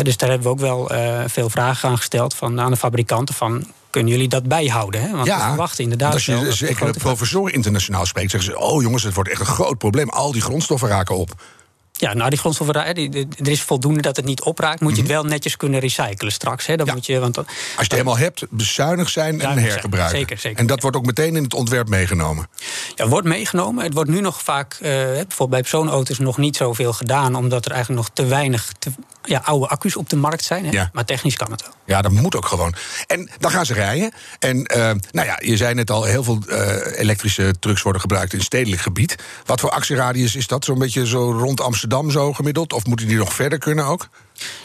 Dus 0.03 0.17
daar 0.17 0.29
hebben 0.29 0.47
we 0.47 0.53
ook 0.53 0.61
wel 0.61 0.91
eh, 0.91 1.25
veel 1.27 1.51
vragen 1.51 1.89
aan 1.89 1.97
gesteld 1.97 2.35
van, 2.35 2.61
aan 2.61 2.71
de 2.71 2.77
fabrikanten. 2.77 3.35
Van, 3.35 3.67
kunnen 3.91 4.13
jullie 4.13 4.29
dat 4.29 4.49
bijhouden? 4.49 5.01
Hè? 5.01 5.11
Want 5.11 5.27
we 5.29 5.39
verwachten 5.39 5.83
inderdaad. 5.83 6.13
als 6.13 6.27
je 6.27 6.33
er 6.35 6.53
zeker 6.53 6.93
de 6.93 6.99
professoren 6.99 7.53
internationaal 7.53 8.07
spreekt, 8.07 8.31
zeggen 8.31 8.53
ze: 8.53 8.59
Oh 8.59 8.83
jongens, 8.83 9.03
het 9.03 9.15
wordt 9.15 9.31
echt 9.31 9.41
een 9.41 9.47
groot 9.47 9.79
probleem. 9.79 10.09
Al 10.09 10.33
die 10.33 10.43
grondstoffen 10.43 10.89
raken 10.89 11.17
op. 11.17 11.35
Ja, 12.01 12.15
nou, 12.15 12.31
die 12.31 12.39
grondstoffen, 12.39 12.81
hè, 12.85 12.93
die, 12.93 13.09
die- 13.09 13.29
er 13.39 13.49
is 13.51 13.63
voldoende 13.63 14.01
dat 14.01 14.17
het 14.17 14.25
niet 14.25 14.41
opraakt. 14.43 14.81
Moet 14.81 14.95
je 14.97 15.03
het 15.03 15.11
wel 15.11 15.25
netjes 15.25 15.57
kunnen 15.57 15.81
recyclen 15.81 16.33
straks. 16.33 16.67
Hè? 16.67 16.77
Dan 16.77 16.87
Mhm. 16.87 16.89
Ja. 16.89 16.95
moet 16.95 17.07
je, 17.07 17.19
want 17.19 17.37
Als 17.39 17.47
je 17.77 17.83
het 17.83 17.93
helemaal 17.93 18.17
hebt, 18.19 18.43
bezuinig 18.51 19.09
zijn 19.09 19.35
en 19.35 19.41
Zuinig 19.41 19.61
zijn, 19.61 19.73
hergebruiken. 19.73 20.19
zeker, 20.19 20.39
zeker, 20.39 20.59
en 20.59 20.67
dat 20.67 20.77
ja. 20.77 20.83
wordt 20.83 20.97
ook 20.97 21.07
meteen 21.07 21.37
in 21.37 21.43
het 21.43 21.55
ontwerp 21.55 21.89
meegenomen. 21.89 22.49
Ja, 22.95 23.09
wordt 23.09 23.27
meegenomen. 23.27 23.85
Het 23.85 23.95
wordt 23.95 24.11
nu 24.11 24.21
nog 24.21 24.43
vaak, 24.43 24.73
eh, 24.75 24.91
bijvoorbeeld 24.91 25.51
bij 25.51 25.61
persoonauto's, 25.61 26.19
nog 26.19 26.37
niet 26.39 26.57
zoveel 26.57 26.93
gedaan. 26.93 27.35
Omdat 27.35 27.65
er 27.65 27.71
eigenlijk 27.73 28.03
nog 28.03 28.11
te 28.15 28.27
weinig 28.27 28.73
te, 28.79 28.91
ja, 29.31 29.41
oude 29.45 29.69
accu's 29.69 29.97
op 29.97 30.09
de 30.09 30.17
markt 30.17 30.45
zijn. 30.45 30.65
Hè? 30.65 30.71
Ja. 30.71 30.91
Maar 30.93 31.05
technisch 31.05 31.37
kan 31.37 31.51
het 31.51 31.63
wel. 31.63 31.73
Ja, 31.85 32.03
dat 32.03 32.13
moet 32.13 32.37
ook 32.37 32.47
gewoon. 32.47 32.75
En 33.07 33.31
dan 33.39 33.51
gaan 33.51 33.67
ze 33.67 33.75
rijden. 33.75 34.13
En 34.39 34.65
eh, 34.65 34.91
nou 35.11 35.27
ja, 35.27 35.39
je 35.43 35.57
zei 35.57 35.75
net 35.75 35.91
al, 35.91 36.05
heel 36.05 36.25
veel 36.25 36.39
eh, 36.49 37.01
elektrische 37.01 37.55
trucks 37.59 37.83
worden 37.83 38.01
gebruikt 38.01 38.33
in 38.33 38.41
stedelijk 38.41 38.83
gebied. 38.83 39.17
Wat 39.45 39.61
voor 39.61 39.71
actieradius 39.71 40.37
is 40.37 40.47
dat? 40.47 40.65
Zo'n 40.65 40.79
beetje 40.79 41.07
zo 41.07 41.33
rond 41.33 41.61
Amsterdam 41.61 42.11
zo 42.11 42.33
gemiddeld? 42.33 42.73
Of 42.73 42.87
moeten 42.87 43.07
die 43.07 43.17
nog 43.17 43.33
verder 43.33 43.59
kunnen 43.59 43.85
ook? 43.85 44.09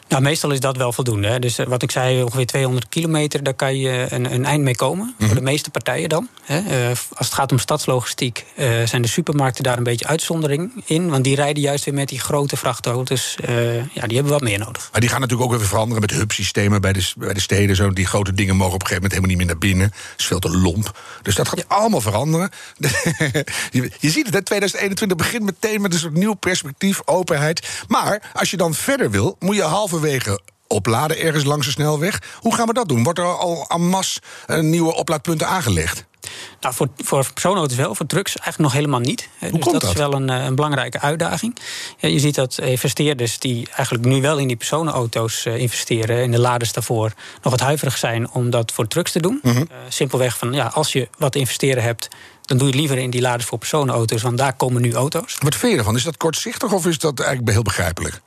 Nou, 0.07 0.21
meestal 0.23 0.51
is 0.51 0.59
dat 0.59 0.77
wel 0.77 0.91
voldoende. 0.93 1.27
Hè. 1.27 1.39
Dus 1.39 1.57
eh, 1.57 1.65
wat 1.65 1.83
ik 1.83 1.91
zei, 1.91 2.23
ongeveer 2.23 2.45
200 2.45 2.89
kilometer, 2.89 3.43
daar 3.43 3.53
kan 3.53 3.77
je 3.77 4.05
een, 4.09 4.33
een 4.33 4.45
eind 4.45 4.63
mee 4.63 4.75
komen. 4.75 5.13
Mhm. 5.17 5.27
Voor 5.27 5.35
de 5.35 5.41
meeste 5.41 5.69
partijen 5.69 6.09
dan. 6.09 6.29
Hè. 6.43 6.57
Eh, 6.59 6.87
als 6.89 7.27
het 7.27 7.33
gaat 7.33 7.51
om 7.51 7.59
stadslogistiek, 7.59 8.45
eh, 8.55 8.67
zijn 8.85 9.01
de 9.01 9.07
supermarkten 9.07 9.63
daar 9.63 9.77
een 9.77 9.83
beetje 9.83 10.07
uitzondering 10.07 10.83
in. 10.85 11.09
Want 11.09 11.23
die 11.23 11.35
rijden 11.35 11.63
juist 11.63 11.85
weer 11.85 11.93
met 11.93 12.09
die 12.09 12.19
grote 12.19 12.57
vrachtauto's. 12.57 13.35
eh, 13.43 13.75
ja, 13.75 14.07
die 14.07 14.15
hebben 14.15 14.33
wat 14.33 14.41
meer 14.41 14.59
nodig. 14.59 14.89
Maar 14.91 15.01
die 15.01 15.09
gaan 15.09 15.19
natuurlijk 15.21 15.51
ook 15.51 15.57
weer 15.57 15.67
veranderen 15.67 16.01
met 16.01 16.11
hubsystemen 16.11 16.81
bij 16.81 16.93
de, 16.93 17.11
bij 17.17 17.33
de 17.33 17.39
steden. 17.39 17.75
Zo. 17.75 17.89
Die 17.89 18.05
grote 18.05 18.33
dingen 18.33 18.55
mogen 18.55 18.73
op 18.73 18.81
een 18.81 18.87
gegeven 18.87 19.09
moment 19.09 19.29
helemaal 19.29 19.29
niet 19.29 19.37
meer 19.37 19.69
naar 19.71 19.71
binnen. 19.71 19.89
Dat 20.09 20.19
is 20.19 20.25
veel 20.25 20.39
te 20.39 20.57
lomp. 20.57 20.99
Dus 21.21 21.35
dat 21.35 21.47
gaat 21.47 21.69
allemaal 21.69 22.01
veranderen. 22.01 22.49
je, 23.71 23.91
je 23.99 24.09
ziet 24.09 24.25
het, 24.25 24.33
hè, 24.33 24.41
2021 24.41 25.17
begint 25.17 25.43
meteen 25.43 25.81
met 25.81 25.93
een 25.93 25.99
soort 25.99 26.13
nieuw 26.13 26.33
perspectief, 26.33 27.01
openheid. 27.05 27.67
Maar 27.87 28.31
als 28.33 28.51
je 28.51 28.57
dan 28.57 28.73
verder 28.73 29.11
wil, 29.11 29.35
moet 29.39 29.55
je 29.55 29.63
halverwege 29.65 30.39
opladen 30.67 31.19
ergens 31.19 31.43
langs 31.43 31.65
de 31.65 31.71
snelweg. 31.71 32.21
Hoe 32.39 32.55
gaan 32.55 32.67
we 32.67 32.73
dat 32.73 32.87
doen? 32.87 33.03
Wordt 33.03 33.19
er 33.19 33.25
al 33.25 33.65
en 33.67 33.87
masse 33.87 34.21
eh, 34.45 34.59
nieuwe 34.59 34.95
oplaadpunten 34.95 35.47
aangelegd? 35.47 36.05
Nou, 36.59 36.73
voor, 36.73 36.87
voor 36.97 37.25
personenauto's 37.33 37.77
wel, 37.77 37.95
voor 37.95 38.05
trucks 38.05 38.37
eigenlijk 38.37 38.59
nog 38.59 38.73
helemaal 38.73 38.99
niet. 38.99 39.29
Hè. 39.37 39.51
dus 39.51 39.59
komt 39.59 39.73
dat, 39.73 39.81
dat? 39.81 39.91
is 39.91 39.97
wel 39.97 40.13
een, 40.13 40.29
eh, 40.29 40.43
een 40.43 40.55
belangrijke 40.55 40.99
uitdaging. 40.99 41.57
Ja, 41.97 42.09
je 42.09 42.19
ziet 42.19 42.35
dat 42.35 42.59
investeerders 42.59 43.39
die 43.39 43.67
eigenlijk 43.75 44.05
nu 44.05 44.21
wel 44.21 44.37
in 44.37 44.47
die 44.47 44.57
personenauto's 44.57 45.45
eh, 45.45 45.57
investeren... 45.57 46.17
en 46.17 46.31
de 46.31 46.39
laders 46.39 46.73
daarvoor 46.73 47.13
nog 47.41 47.51
wat 47.51 47.59
huiverig 47.59 47.97
zijn 47.97 48.31
om 48.31 48.49
dat 48.49 48.71
voor 48.71 48.87
trucks 48.87 49.11
te 49.11 49.21
doen. 49.21 49.39
Mhm. 49.41 49.57
Eh, 49.57 49.63
simpelweg 49.89 50.37
van, 50.37 50.53
ja, 50.53 50.65
als 50.65 50.91
je 50.91 51.09
wat 51.17 51.31
te 51.31 51.39
investeren 51.39 51.83
hebt... 51.83 52.07
dan 52.41 52.57
doe 52.57 52.67
je 52.67 52.71
het 52.71 52.81
liever 52.81 52.97
in 52.97 53.09
die 53.09 53.21
laders 53.21 53.45
voor 53.45 53.57
personenauto's... 53.57 54.21
want 54.21 54.37
daar 54.37 54.53
komen 54.53 54.81
nu 54.81 54.93
auto's. 54.93 55.37
Wat 55.39 55.55
vind 55.55 55.71
je 55.71 55.77
ervan? 55.77 55.95
Is 55.95 56.03
dat 56.03 56.17
kortzichtig 56.17 56.71
of 56.71 56.85
is 56.85 56.97
dat 56.97 57.19
eigenlijk 57.19 57.51
heel 57.51 57.61
begrijpelijk? 57.61 58.21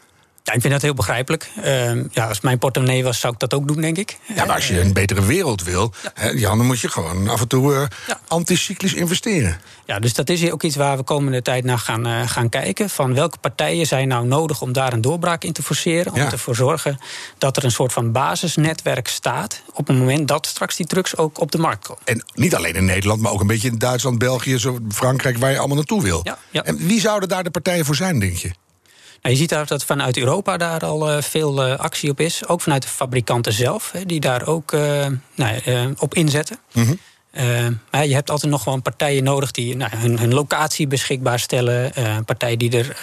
Ja, 0.48 0.54
ik 0.54 0.60
vind 0.60 0.72
dat 0.72 0.82
heel 0.82 0.94
begrijpelijk. 0.94 1.50
Ehm, 1.62 2.04
ja, 2.10 2.26
als 2.28 2.40
mijn 2.40 2.58
portemonnee 2.58 3.04
was, 3.04 3.20
zou 3.20 3.32
ik 3.32 3.38
dat 3.38 3.54
ook 3.54 3.68
doen, 3.68 3.80
denk 3.80 3.96
ik. 3.98 4.16
Ja, 4.34 4.44
maar 4.44 4.54
als 4.54 4.68
je 4.68 4.80
een 4.80 4.92
betere 4.92 5.24
wereld 5.24 5.62
wil, 5.62 5.92
hè, 6.14 6.28
Jan, 6.30 6.58
dan 6.58 6.66
moet 6.66 6.80
je 6.80 6.88
gewoon 6.88 7.28
af 7.28 7.40
en 7.40 7.48
toe 7.48 7.74
eh, 7.74 7.82
Ja. 8.06 8.20
anticyclisch 8.28 8.94
investeren. 8.94 9.60
Ja, 9.86 9.98
dus 9.98 10.14
dat 10.14 10.28
is 10.28 10.50
ook 10.50 10.62
iets 10.62 10.76
waar 10.76 10.96
we 10.96 11.02
komende 11.02 11.42
tijd 11.42 11.64
naar 11.64 11.78
gaan, 11.78 12.06
eh, 12.06 12.20
gaan 12.28 12.48
kijken. 12.48 12.90
Van 12.90 13.14
welke 13.14 13.38
partijen 13.38 13.86
zijn 13.86 14.08
nou 14.08 14.26
nodig 14.26 14.60
om 14.60 14.72
daar 14.72 14.92
een 14.92 15.00
doorbraak 15.00 15.44
in 15.44 15.52
te 15.52 15.62
forceren. 15.62 16.12
Om 16.12 16.18
Ja. 16.18 16.32
ervoor 16.32 16.54
zorgen 16.56 16.98
dat 17.38 17.56
er 17.56 17.64
een 17.64 17.70
soort 17.70 17.92
van 17.92 18.12
basisnetwerk 18.12 19.08
staat. 19.08 19.60
op 19.72 19.86
het 19.86 19.98
moment 19.98 20.28
dat 20.28 20.46
straks 20.46 20.76
die 20.76 20.86
trucks 20.86 21.16
ook 21.16 21.40
op 21.40 21.50
de 21.52 21.58
markt 21.58 21.86
komen. 21.86 22.02
En 22.04 22.24
niet 22.34 22.54
alleen 22.54 22.74
in 22.74 22.84
Nederland, 22.84 23.20
maar 23.20 23.32
ook 23.32 23.40
een 23.40 23.46
beetje 23.46 23.68
in 23.68 23.78
Duitsland, 23.78 24.18
België, 24.18 24.58
Frankrijk, 24.88 25.38
waar 25.38 25.50
je 25.50 25.58
allemaal 25.58 25.76
naartoe 25.76 26.02
wil. 26.02 26.22
En 26.52 26.76
wie 26.86 27.00
zouden 27.00 27.28
daar 27.28 27.44
de 27.44 27.50
partijen 27.50 27.84
voor 27.84 27.94
zijn, 27.94 28.18
denk 28.18 28.36
je? 28.36 28.50
Nou, 29.22 29.34
je 29.34 29.40
ziet 29.40 29.48
daar 29.48 29.66
dat 29.66 29.84
vanuit 29.84 30.16
Europa 30.16 30.56
daar 30.56 30.84
al 30.84 31.10
eh, 31.10 31.22
veel 31.22 31.64
eh, 31.64 31.78
actie 31.78 32.10
op 32.10 32.20
is. 32.20 32.46
Ook 32.46 32.60
vanuit 32.60 32.82
de 32.82 32.88
fabrikanten 32.88 33.52
zelf, 33.52 33.92
hè, 33.92 34.06
die 34.06 34.20
daar 34.20 34.46
ook 34.46 34.72
eh, 34.72 35.06
nou, 35.34 35.60
op 35.98 36.14
inzetten. 36.14 36.58
Mhm. 36.72 36.94
Maar 37.90 38.06
je 38.06 38.14
hebt 38.14 38.30
altijd 38.30 38.52
nog 38.52 38.62
gewoon 38.62 38.82
partijen 38.82 39.24
nodig 39.24 39.50
die 39.50 39.76
nou, 39.76 39.96
hun, 39.96 40.18
hun 40.18 40.34
locatie 40.34 40.86
beschikbaar 40.86 41.38
stellen. 41.38 41.94
eh 41.94 42.16
partijen 42.26 42.58
die 42.58 42.70
er 42.70 42.96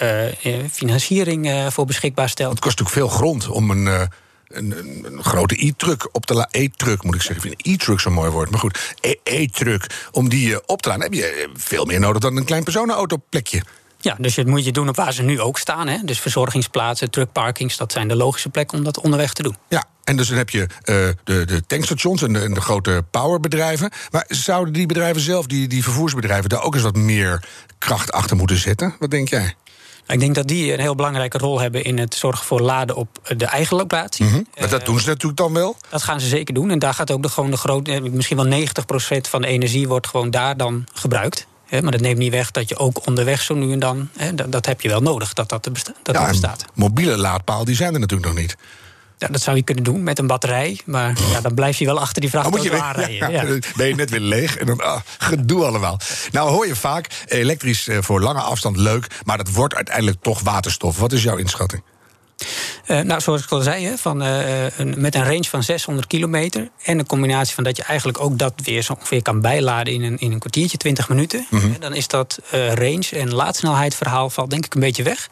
financiering 0.70 1.72
voor 1.72 1.86
beschikbaar 1.86 2.28
stellen. 2.28 2.52
Het 2.52 2.60
kost 2.60 2.78
natuurlijk 2.78 3.08
veel 3.08 3.18
grond 3.18 3.48
om 3.48 3.70
een, 3.70 4.08
een, 4.48 4.74
een, 5.04 5.24
grote 5.24 5.66
e-truck 5.66 6.08
op 6.12 6.26
te 6.26 6.34
laten. 6.34 6.60
E-truck 6.60 7.02
moet 7.02 7.14
ik 7.14 7.22
zeggen. 7.22 7.50
Ik 7.50 7.56
vind 7.62 7.76
e-truck 7.76 8.00
zo'n 8.00 8.12
mooi 8.12 8.30
woord. 8.30 8.50
Maar 8.50 8.60
goed, 8.60 8.94
E- 9.00 9.14
e-truck, 9.24 10.08
om 10.10 10.28
die 10.28 10.68
op 10.68 10.82
te 10.82 10.88
laden, 10.88 11.04
heb 11.04 11.14
je 11.14 11.48
veel 11.54 11.84
meer 11.84 12.00
nodig 12.00 12.22
dan 12.22 12.36
een 12.36 12.44
klein 12.44 12.64
personenautoplekje. 12.64 13.62
Ja, 14.00 14.16
dus 14.18 14.34
dat 14.34 14.46
moet 14.46 14.64
je 14.64 14.72
doen 14.72 14.88
op 14.88 14.96
waar 14.96 15.12
ze 15.12 15.22
nu 15.22 15.40
ook 15.40 15.58
staan. 15.58 15.88
Hè? 15.88 15.98
Dus 16.04 16.20
verzorgingsplaatsen, 16.20 17.10
truckparkings, 17.10 17.76
dat 17.76 17.92
zijn 17.92 18.08
de 18.08 18.16
logische 18.16 18.48
plekken 18.48 18.78
om 18.78 18.84
dat 18.84 19.00
onderweg 19.00 19.32
te 19.32 19.42
doen. 19.42 19.56
Ja, 19.68 19.84
en 20.04 20.16
dus 20.16 20.28
dan 20.28 20.36
heb 20.36 20.50
je 20.50 20.60
eh, 20.60 20.94
de, 21.24 21.44
de 21.44 21.66
tankstations 21.66 22.22
en 22.22 22.32
de, 22.32 22.38
en 22.38 22.54
de 22.54 22.60
grote 22.60 23.04
powerbedrijven. 23.10 23.90
Maar 24.10 24.24
zouden 24.28 24.72
die 24.72 24.86
bedrijven 24.86 25.22
zelf, 25.22 25.46
die, 25.46 25.68
die 25.68 25.82
vervoersbedrijven, 25.82 26.48
daar 26.48 26.62
ook 26.62 26.74
eens 26.74 26.82
wat 26.82 26.96
meer 26.96 27.44
kracht 27.78 28.12
achter 28.12 28.36
moeten 28.36 28.56
zetten? 28.56 28.94
Wat 28.98 29.10
denk 29.10 29.28
jij? 29.28 29.54
Ik 30.06 30.20
denk 30.20 30.34
dat 30.34 30.48
die 30.48 30.72
een 30.72 30.80
heel 30.80 30.94
belangrijke 30.94 31.38
rol 31.38 31.60
hebben 31.60 31.84
in 31.84 31.98
het 31.98 32.14
zorgen 32.14 32.46
voor 32.46 32.60
laden 32.60 32.96
op 32.96 33.08
de 33.36 33.44
eigen 33.44 33.76
locatie. 33.76 34.24
Mhm. 34.24 34.42
Maar 34.58 34.68
dat 34.68 34.86
doen 34.86 35.00
ze 35.00 35.08
natuurlijk 35.08 35.40
dan 35.40 35.52
wel. 35.52 35.76
Dat 35.88 36.02
gaan 36.02 36.20
ze 36.20 36.26
zeker 36.26 36.54
doen. 36.54 36.70
En 36.70 36.78
daar 36.78 36.94
gaat 36.94 37.10
ook 37.10 37.22
de, 37.22 37.28
gewoon 37.28 37.50
de 37.50 37.56
grote, 37.56 38.00
misschien 38.00 38.36
wel 38.36 38.66
90% 38.66 39.20
van 39.28 39.42
de 39.42 39.46
energie 39.46 39.88
wordt 39.88 40.06
gewoon 40.06 40.30
daar 40.30 40.56
dan 40.56 40.84
gebruikt. 40.94 41.46
Maar 41.70 41.90
dat 41.92 42.00
neemt 42.00 42.18
niet 42.18 42.32
weg 42.32 42.50
dat 42.50 42.68
je 42.68 42.76
ook 42.76 43.06
onderweg 43.06 43.42
zo 43.42 43.54
nu 43.54 43.72
en 43.72 43.78
dan... 43.78 44.08
Dat, 44.34 44.52
dat 44.52 44.66
heb 44.66 44.80
je 44.80 44.88
wel 44.88 45.00
nodig, 45.00 45.32
dat 45.32 45.48
dat, 45.48 45.72
besta- 45.72 45.92
dat 46.02 46.14
Ja, 46.14 46.28
bestaat. 46.28 46.64
mobiele 46.74 47.16
laadpaal 47.16 47.64
die 47.64 47.74
zijn 47.76 47.94
er 47.94 48.00
natuurlijk 48.00 48.28
nog 48.28 48.38
niet. 48.38 48.56
Ja, 49.18 49.28
dat 49.28 49.40
zou 49.42 49.56
je 49.56 49.62
kunnen 49.62 49.84
doen 49.84 50.02
met 50.02 50.18
een 50.18 50.26
batterij. 50.26 50.80
Maar 50.84 51.16
ja, 51.32 51.40
dan 51.40 51.54
blijf 51.54 51.78
je 51.78 51.84
wel 51.84 51.98
achter 52.00 52.20
die 52.20 52.30
Dan 52.30 52.40
vrachtauto 52.40 52.68
je 52.68 52.74
weer- 52.76 52.86
aanrijden. 52.88 53.14
ja, 53.16 53.28
Ja. 53.42 53.44
dan 53.48 53.62
ben 53.76 53.86
je 53.86 53.94
net 53.94 54.10
weer 54.10 54.20
leeg 54.20 54.56
en 54.56 54.66
dan 54.66 54.80
ah, 54.80 55.00
gedoe 55.18 55.64
allemaal. 55.64 56.00
Nou 56.32 56.50
hoor 56.50 56.66
je 56.66 56.76
vaak, 56.76 57.08
elektrisch 57.26 57.88
eh, 57.88 57.98
voor 58.00 58.20
lange 58.20 58.40
afstand 58.40 58.76
leuk... 58.76 59.06
maar 59.24 59.36
dat 59.36 59.50
wordt 59.50 59.74
uiteindelijk 59.74 60.16
toch 60.22 60.40
waterstof. 60.40 60.98
Wat 60.98 61.12
is 61.12 61.22
jouw 61.22 61.36
inschatting? 61.36 61.82
Eh, 62.86 63.00
nou, 63.00 63.20
zoals 63.20 63.42
ik 63.42 63.50
al 63.50 63.60
zei, 63.60 63.84
hè, 63.84 63.96
van, 63.96 64.22
eh, 64.22 64.78
een, 64.78 64.94
met 64.96 65.14
een 65.14 65.24
range 65.24 65.44
van 65.44 65.62
600 65.62 66.06
kilometer... 66.06 66.68
en 66.82 66.98
een 66.98 67.06
combinatie 67.06 67.54
van 67.54 67.64
dat 67.64 67.76
je 67.76 67.82
eigenlijk 67.82 68.20
ook 68.20 68.38
dat 68.38 68.52
weer 68.62 68.82
zo 68.82 68.92
ongeveer 68.92 69.22
kan 69.22 69.40
bijladen... 69.40 69.92
in 69.92 70.02
een, 70.02 70.18
in 70.18 70.32
een 70.32 70.38
kwartiertje, 70.38 70.76
20 70.76 71.08
minuten... 71.08 71.46
Mhm. 71.50 71.72
hè, 71.72 71.78
dan 71.78 71.94
is 71.94 72.08
dat 72.08 72.40
eh, 72.50 72.72
range- 72.72 73.16
en 73.16 73.34
laadsnelheid 73.34 73.94
verhaal 73.94 74.30
valt 74.30 74.50
denk 74.50 74.64
ik 74.64 74.74
een 74.74 74.80
beetje 74.80 75.02
weg. 75.02 75.28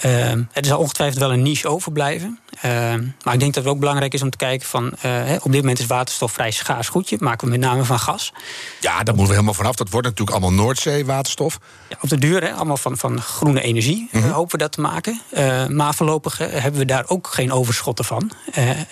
Ehm, 0.00 0.42
er 0.52 0.64
zal 0.64 0.78
ongetwijfeld 0.78 1.20
wel 1.20 1.32
een 1.32 1.42
niche 1.42 1.68
overblijven. 1.68 2.38
Ehm, 2.60 3.04
maar 3.22 3.34
ik 3.34 3.40
denk 3.40 3.54
dat 3.54 3.64
het 3.64 3.72
ook 3.72 3.78
belangrijk 3.78 4.14
is 4.14 4.22
om 4.22 4.30
te 4.30 4.36
kijken 4.36 4.66
van... 4.68 4.92
eh, 5.00 5.20
op 5.40 5.52
dit 5.52 5.60
moment 5.60 5.78
is 5.78 5.86
waterstof 5.86 6.32
vrij 6.32 6.50
schaars 6.50 6.88
goedje. 6.88 7.16
Maken 7.20 7.46
we 7.46 7.52
met 7.52 7.60
name 7.60 7.84
van 7.84 7.98
gas. 7.98 8.32
Ja, 8.80 8.94
daar 8.94 9.04
moeten 9.04 9.24
we 9.24 9.32
helemaal 9.32 9.54
vanaf. 9.54 9.74
Dat 9.74 9.90
wordt 9.90 10.06
natuurlijk 10.06 10.36
allemaal 10.36 10.64
Noordzee-waterstof. 10.64 11.58
Ja, 11.88 11.96
op 12.00 12.08
de 12.08 12.18
duur, 12.18 12.42
hè, 12.42 12.52
allemaal 12.52 12.76
van, 12.76 12.96
van 12.98 13.20
groene 13.20 13.60
energie, 13.60 14.08
eh, 14.12 14.32
hopen 14.32 14.52
we 14.52 14.58
dat 14.58 14.72
te 14.72 14.80
maken. 14.80 15.20
Eh, 15.30 15.66
maar 15.66 15.94
voorlopig 15.94 16.38
hebben 16.38 16.80
we 16.80 16.84
daar 16.84 17.04
ook 17.06 17.26
geen 17.26 17.52
overschotten 17.52 18.04
van. 18.04 18.30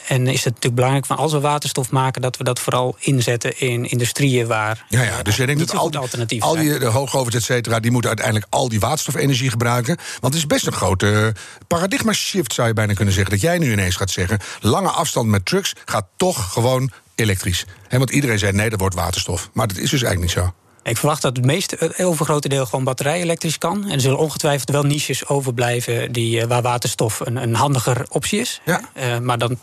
En 0.08 0.26
is 0.26 0.44
het 0.44 0.54
natuurlijk 0.54 0.74
belangrijk 0.74 1.06
van 1.06 1.16
als 1.16 1.32
we 1.32 1.40
waterstof 1.40 1.90
maken, 1.90 2.22
dat 2.22 2.36
we 2.36 2.44
dat 2.44 2.60
vooral 2.60 2.96
inzetten 2.98 3.60
in 3.60 3.90
industrieën 3.90 4.46
waar. 4.46 4.84
Ja, 4.88 5.02
ja, 5.02 5.22
dus 5.22 5.36
jij 5.36 5.46
denkt 5.46 5.60
dat 5.66 5.76
al 5.76 5.90
die, 6.26 6.42
al 6.42 6.56
die 6.56 6.84
hoogovens, 6.84 7.34
et 7.34 7.42
cetera... 7.42 7.80
die 7.80 7.90
moeten 7.90 8.10
uiteindelijk 8.10 8.46
al 8.50 8.68
die 8.68 8.80
waterstofenergie 8.80 9.50
gebruiken. 9.50 9.96
Want 9.96 10.34
het 10.34 10.42
is 10.42 10.46
best 10.46 10.66
een 10.66 10.72
grote 10.98 11.34
paradigma-shift, 11.66 12.52
zou 12.54 12.68
je 12.68 12.74
bijna 12.74 12.92
kunnen 12.94 13.14
zeggen... 13.14 13.32
dat 13.32 13.40
jij 13.40 13.58
nu 13.58 13.72
ineens 13.72 13.96
gaat 13.96 14.10
zeggen... 14.10 14.38
lange 14.60 14.88
afstand 14.88 15.28
met 15.28 15.44
trucks 15.44 15.72
gaat 15.84 16.06
toch 16.16 16.52
gewoon 16.52 16.90
elektrisch. 17.14 17.64
Want 17.90 18.10
iedereen 18.10 18.38
zei 18.38 18.52
nee, 18.52 18.70
dat 18.70 18.80
wordt 18.80 18.94
waterstof. 18.94 19.50
Maar 19.52 19.66
dat 19.68 19.76
is 19.76 19.90
dus 19.90 20.02
eigenlijk 20.02 20.34
niet 20.34 20.44
zo. 20.44 20.54
Ik 20.82 20.96
verwacht 20.96 21.22
dat 21.22 21.36
het 21.36 21.44
meeste, 21.46 21.76
het 21.78 22.02
overgrote 22.04 22.48
deel 22.48 22.64
gewoon 22.66 22.84
batterij 22.84 23.20
elektrisch 23.20 23.58
kan. 23.58 23.84
En 23.84 23.90
er 23.92 24.00
zullen 24.00 24.18
ongetwijfeld 24.18 24.70
wel 24.70 24.82
niches 24.82 25.26
overblijven 25.26 26.12
die, 26.12 26.40
eh, 26.40 26.46
waar 26.46 26.62
waterstof 26.62 27.20
een, 27.20 27.36
een 27.36 27.54
handiger 27.54 28.06
optie 28.08 28.40
is. 28.40 28.60
Ja. 28.64 28.80
Eh, 28.94 29.18
maar 29.18 29.38
dan 29.38 29.58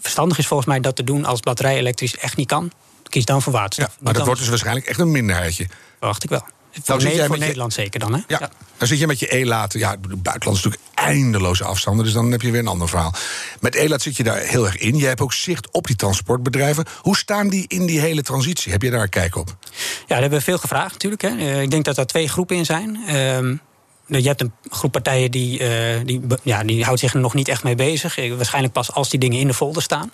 verstandig 0.00 0.38
is 0.38 0.46
volgens 0.46 0.68
mij 0.68 0.80
dat 0.80 0.96
te 0.96 1.04
doen 1.04 1.24
als 1.24 1.40
batterij 1.40 1.76
elektrisch 1.76 2.16
echt 2.16 2.36
niet 2.36 2.48
kan. 2.48 2.70
Kies 3.08 3.24
dan 3.24 3.42
voor 3.42 3.52
Ja, 3.52 3.58
waterstof. 3.58 3.88
maar 3.88 4.06
Niet 4.06 4.14
dat 4.14 4.24
wordt 4.24 4.40
dus 4.40 4.48
waarschijnlijk 4.48 4.86
echt 4.86 4.98
een 4.98 5.10
minderheidje. 5.10 5.66
verwacht 5.98 6.24
ik 6.24 6.30
wel. 6.30 6.44
Voor, 6.72 6.82
Nou, 6.86 7.00
zit 7.00 7.14
jij 7.14 7.26
voor 7.26 7.36
je- 7.36 7.40
Nederland 7.42 7.72
zeker 7.72 8.00
dan, 8.00 8.12
hè? 8.14 8.20
Ja, 8.26 8.50
dan 8.76 8.88
zit 8.88 8.98
je 8.98 9.06
met 9.06 9.18
je 9.20 9.36
E-laat. 9.36 9.72
Ja, 9.72 9.96
buitenland 10.16 10.58
is 10.58 10.64
natuurlijk 10.64 10.92
eindeloze 10.94 11.64
afstanden, 11.64 12.04
dus 12.04 12.14
dan 12.14 12.30
heb 12.30 12.42
je 12.42 12.50
weer 12.50 12.60
een 12.60 12.66
ander 12.66 12.88
verhaal. 12.88 13.14
Met 13.60 13.74
E-laat 13.74 14.02
zit 14.02 14.16
je 14.16 14.22
daar 14.22 14.38
heel 14.38 14.64
erg 14.66 14.76
in. 14.76 14.96
Je 14.96 15.06
hebt 15.06 15.20
ook 15.20 15.32
zicht 15.32 15.70
op 15.70 15.86
die 15.86 15.96
transportbedrijven. 15.96 16.84
Hoe 17.00 17.16
staan 17.16 17.48
die 17.48 17.64
in 17.68 17.86
die 17.86 18.00
hele 18.00 18.22
transitie? 18.22 18.72
Heb 18.72 18.82
je 18.82 18.90
daar 18.90 19.08
kijk 19.08 19.36
op? 19.36 19.56
Ja, 19.70 19.74
daar 20.06 20.20
hebben 20.20 20.38
we 20.38 20.44
veel 20.44 20.58
gevraagd 20.58 20.92
natuurlijk. 20.92 21.22
Hè. 21.22 21.28
Eh, 21.28 21.62
ik 21.62 21.70
denk 21.70 21.84
dat 21.84 21.98
er 21.98 22.06
twee 22.06 22.28
groepen 22.28 22.56
in 22.56 22.64
zijn. 22.64 22.98
Ehm, 23.06 23.54
je 24.18 24.28
hebt 24.28 24.40
een 24.40 24.52
groep 24.70 24.92
partijen 24.92 25.30
die, 25.30 25.58
eh, 25.58 26.00
die, 26.04 26.20
ja, 26.42 26.64
die 26.64 26.84
houdt 26.84 27.00
zich 27.00 27.14
er 27.14 27.20
nog 27.20 27.34
niet 27.34 27.48
echt 27.48 27.62
mee 27.62 27.74
bezig. 27.74 28.18
Eh, 28.18 28.34
Waarschijnlijk 28.34 28.74
pas 28.74 28.92
als 28.92 29.10
die 29.10 29.20
dingen 29.20 29.38
in 29.38 29.46
de 29.46 29.54
folder 29.54 29.82
staan. 29.82 30.12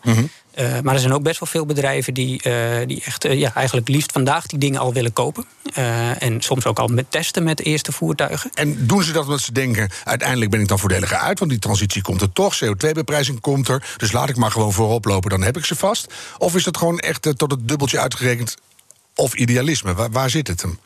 Eh, 0.54 0.80
maar 0.82 0.94
er 0.94 1.00
zijn 1.00 1.12
ook 1.12 1.22
best 1.22 1.40
wel 1.40 1.48
veel 1.48 1.66
bedrijven 1.66 2.14
die, 2.14 2.42
die 2.86 3.02
echt 3.04 3.22
ja, 3.22 3.54
eigenlijk 3.54 3.88
liefst 3.88 4.12
vandaag 4.12 4.46
die 4.46 4.58
dingen 4.58 4.80
al 4.80 4.92
willen 4.92 5.12
kopen. 5.12 5.44
En 6.18 6.40
soms 6.40 6.66
ook 6.66 6.78
al 6.78 6.86
met 6.86 7.10
testen 7.10 7.42
met 7.42 7.56
de 7.56 7.62
eerste 7.62 7.92
voertuigen. 7.92 8.50
En 8.54 8.86
doen 8.86 9.02
ze 9.02 9.12
dat 9.12 9.24
omdat 9.24 9.40
ze 9.40 9.52
denken, 9.52 9.90
uiteindelijk 10.04 10.50
ben 10.50 10.60
ik 10.60 10.68
dan 10.68 10.78
voordeliger 10.78 11.16
uit... 11.16 11.38
want 11.38 11.50
die 11.50 11.60
transitie 11.60 12.02
komt 12.02 12.20
er 12.20 12.32
toch, 12.32 12.58
CO2-beprijzing 12.64 13.40
komt 13.40 13.68
er... 13.68 13.94
dus 13.96 14.12
laat 14.12 14.28
ik 14.28 14.36
maar 14.36 14.50
gewoon 14.50 14.72
voorop 14.72 15.04
lopen, 15.04 15.30
dan 15.30 15.42
heb 15.42 15.56
ik 15.56 15.64
ze 15.64 15.76
vast? 15.76 16.14
Of 16.38 16.54
is 16.54 16.64
dat 16.64 16.76
gewoon 16.76 16.98
echt 16.98 17.32
tot 17.36 17.50
het 17.50 17.68
dubbeltje 17.68 18.00
uitgerekend... 18.00 18.54
of 19.14 19.34
idealisme? 19.34 19.94
Waar, 19.94 20.10
waar 20.10 20.30
zit 20.30 20.48
het 20.48 20.62
hem? 20.62 20.78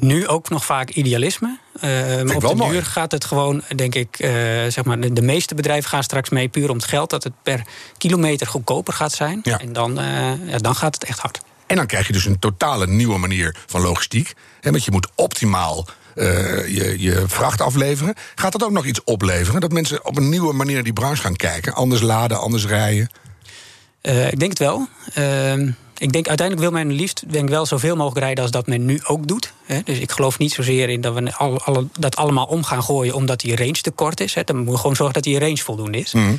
Nu 0.00 0.26
ook 0.26 0.48
nog 0.48 0.64
vaak 0.64 0.90
idealisme. 0.90 1.58
Eh, 1.80 1.90
maar 2.22 2.36
op 2.36 2.58
de 2.58 2.68
duur 2.68 2.84
gaat 2.84 3.12
het 3.12 3.24
gewoon, 3.24 3.62
denk 3.76 3.94
ik, 3.94 4.18
eh, 4.18 4.30
zeg 4.68 4.84
maar, 4.84 5.00
de, 5.00 5.12
de 5.12 5.22
meeste 5.22 5.54
bedrijven 5.54 5.90
gaan 5.90 6.02
straks 6.02 6.28
mee 6.28 6.48
puur 6.48 6.70
om 6.70 6.76
het 6.76 6.84
geld 6.84 7.10
dat 7.10 7.24
het 7.24 7.32
per 7.42 7.62
kilometer 7.96 8.46
goedkoper 8.46 8.92
gaat 8.92 9.12
zijn. 9.12 9.40
Ja. 9.42 9.58
En 9.58 9.72
dan, 9.72 9.98
eh, 9.98 10.48
ja, 10.48 10.58
dan 10.58 10.74
gaat 10.74 10.94
het 10.94 11.04
echt 11.04 11.18
hard. 11.18 11.40
En 11.66 11.76
dan 11.76 11.86
krijg 11.86 12.06
je 12.06 12.12
dus 12.12 12.24
een 12.24 12.38
totale 12.38 12.86
nieuwe 12.86 13.18
manier 13.18 13.56
van 13.66 13.80
logistiek. 13.80 14.34
Hè, 14.60 14.70
want 14.70 14.84
je 14.84 14.90
moet 14.90 15.08
optimaal 15.14 15.86
je, 16.14 16.94
je 16.98 17.24
vracht 17.26 17.60
afleveren. 17.60 18.14
Gaat 18.34 18.52
dat 18.52 18.64
ook 18.64 18.70
nog 18.70 18.84
iets 18.84 19.04
opleveren? 19.04 19.60
Dat 19.60 19.72
mensen 19.72 20.04
op 20.04 20.16
een 20.16 20.28
nieuwe 20.28 20.52
manier 20.52 20.84
die 20.84 20.92
branche 20.92 21.22
gaan 21.22 21.36
kijken? 21.36 21.74
Anders 21.74 22.00
laden, 22.00 22.40
anders 22.40 22.66
rijden? 22.66 23.10
Ik 24.02 24.38
denk 24.38 24.50
het 24.50 24.58
wel. 24.58 24.88
Ehm, 25.14 25.70
ik 25.98 26.12
denk 26.12 26.28
uiteindelijk 26.28 26.68
wil 26.70 26.78
men 26.78 26.92
liefst 26.92 27.22
denk 27.32 27.48
wel 27.48 27.66
zoveel 27.66 27.96
mogelijk 27.96 28.20
rijden 28.24 28.42
als 28.42 28.52
dat 28.52 28.66
men 28.66 28.84
nu 28.84 29.00
ook 29.04 29.26
doet. 29.26 29.52
Hè. 29.64 29.80
Dus 29.84 29.98
ik 29.98 30.10
geloof 30.10 30.38
niet 30.38 30.52
zozeer 30.52 30.88
in 30.88 31.00
dat 31.00 31.14
we 31.14 31.34
al, 31.34 31.60
alle, 31.60 31.86
dat 31.98 32.16
allemaal 32.16 32.46
om 32.46 32.64
gaan 32.64 32.82
gooien 32.82 33.14
omdat 33.14 33.40
die 33.40 33.56
range 33.56 33.72
te 33.72 33.90
kort 33.90 34.20
is. 34.20 34.34
Hè. 34.34 34.44
Dan 34.44 34.56
moet 34.56 34.72
je 34.72 34.76
gewoon 34.76 34.96
zorgen 34.96 35.14
dat 35.14 35.22
die 35.24 35.38
range 35.38 35.56
voldoende 35.56 35.98
is. 35.98 36.12
Mhm. 36.12 36.34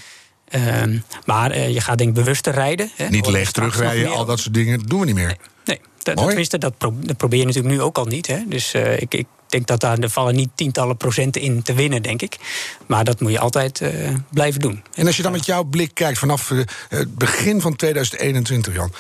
Ehm, 0.49 0.97
maar 1.25 1.51
eh, 1.51 1.73
je 1.73 1.81
gaat 1.81 1.97
denk 1.97 2.09
ik 2.09 2.15
bewuster 2.15 2.53
rijden. 2.53 2.91
Hè. 2.95 3.07
Niet 3.09 3.27
leeg 3.27 3.51
terugrijden, 3.51 4.11
al 4.11 4.25
dat 4.25 4.39
soort 4.39 4.53
dingen. 4.53 4.79
Doen 4.79 4.99
we 4.99 5.05
niet 5.05 5.15
meer. 5.15 5.37
Nee, 5.65 5.79
dat, 6.03 6.17
tenminste, 6.17 6.57
dat, 6.57 6.77
pro- 6.77 6.95
dat 6.99 7.17
probeer 7.17 7.39
je 7.39 7.45
natuurlijk 7.45 7.73
nu 7.75 7.81
ook 7.81 7.97
al 7.97 8.05
niet. 8.05 8.27
Hè. 8.27 8.37
Dus 8.47 8.73
eh, 8.73 9.01
ik, 9.01 9.13
ik 9.13 9.27
denk 9.47 9.67
dat 9.67 9.79
daar 9.79 9.97
er 9.97 10.09
vallen 10.09 10.35
niet 10.35 10.49
tientallen 10.55 10.97
procenten 10.97 11.41
in 11.41 11.61
te 11.61 11.73
winnen, 11.73 12.01
denk 12.01 12.21
ik. 12.21 12.37
Maar 12.85 13.03
dat 13.03 13.19
moet 13.19 13.31
je 13.31 13.39
altijd 13.39 13.81
eh, 13.81 13.89
blijven 14.29 14.61
doen. 14.61 14.83
En 14.93 15.07
als 15.07 15.17
je 15.17 15.21
dan 15.21 15.31
met 15.31 15.45
jouw 15.45 15.63
blik 15.63 15.93
kijkt 15.93 16.17
vanaf 16.17 16.51
het 16.89 17.15
begin 17.15 17.61
van 17.61 17.75
2021, 17.75 18.73
Jan... 18.73 18.91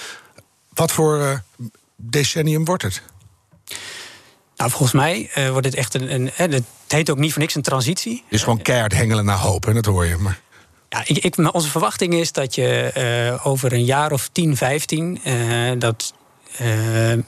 wat 0.79 0.91
voor 0.91 1.21
eh, 1.21 1.37
decennium 1.95 2.65
wordt 2.65 2.83
het? 2.83 3.01
Nou, 4.55 4.69
volgens 4.71 4.91
mij 4.91 5.29
eh, 5.33 5.49
wordt 5.49 5.65
het 5.65 5.75
echt 5.75 5.93
een, 5.93 6.13
een. 6.13 6.29
hè, 6.33 6.47
Het 6.47 6.63
heet 6.87 7.09
ook 7.09 7.17
niet 7.17 7.31
voor 7.31 7.41
niks 7.41 7.55
een 7.55 7.61
transitie. 7.61 8.13
Het 8.25 8.33
is 8.33 8.43
gewoon 8.43 8.61
keihard 8.61 8.93
hengelen 8.93 9.25
naar 9.25 9.37
hoop, 9.37 9.67
en 9.67 9.73
dat 9.73 9.85
hoor 9.85 10.05
je. 10.05 10.17
Maar 10.17 10.39
Ja, 10.89 11.01
ik, 11.05 11.17
ik, 11.17 11.53
onze 11.53 11.69
verwachting 11.69 12.13
is 12.13 12.31
dat 12.31 12.55
je 12.55 12.67
eh, 12.83 13.47
over 13.47 13.73
een 13.73 13.85
jaar 13.85 14.11
of 14.11 14.29
10, 14.31 14.57
15. 14.57 15.19
eh, 15.23 15.71
dat 15.77 16.13
eh, 16.57 17.13
ja, 17.13 17.21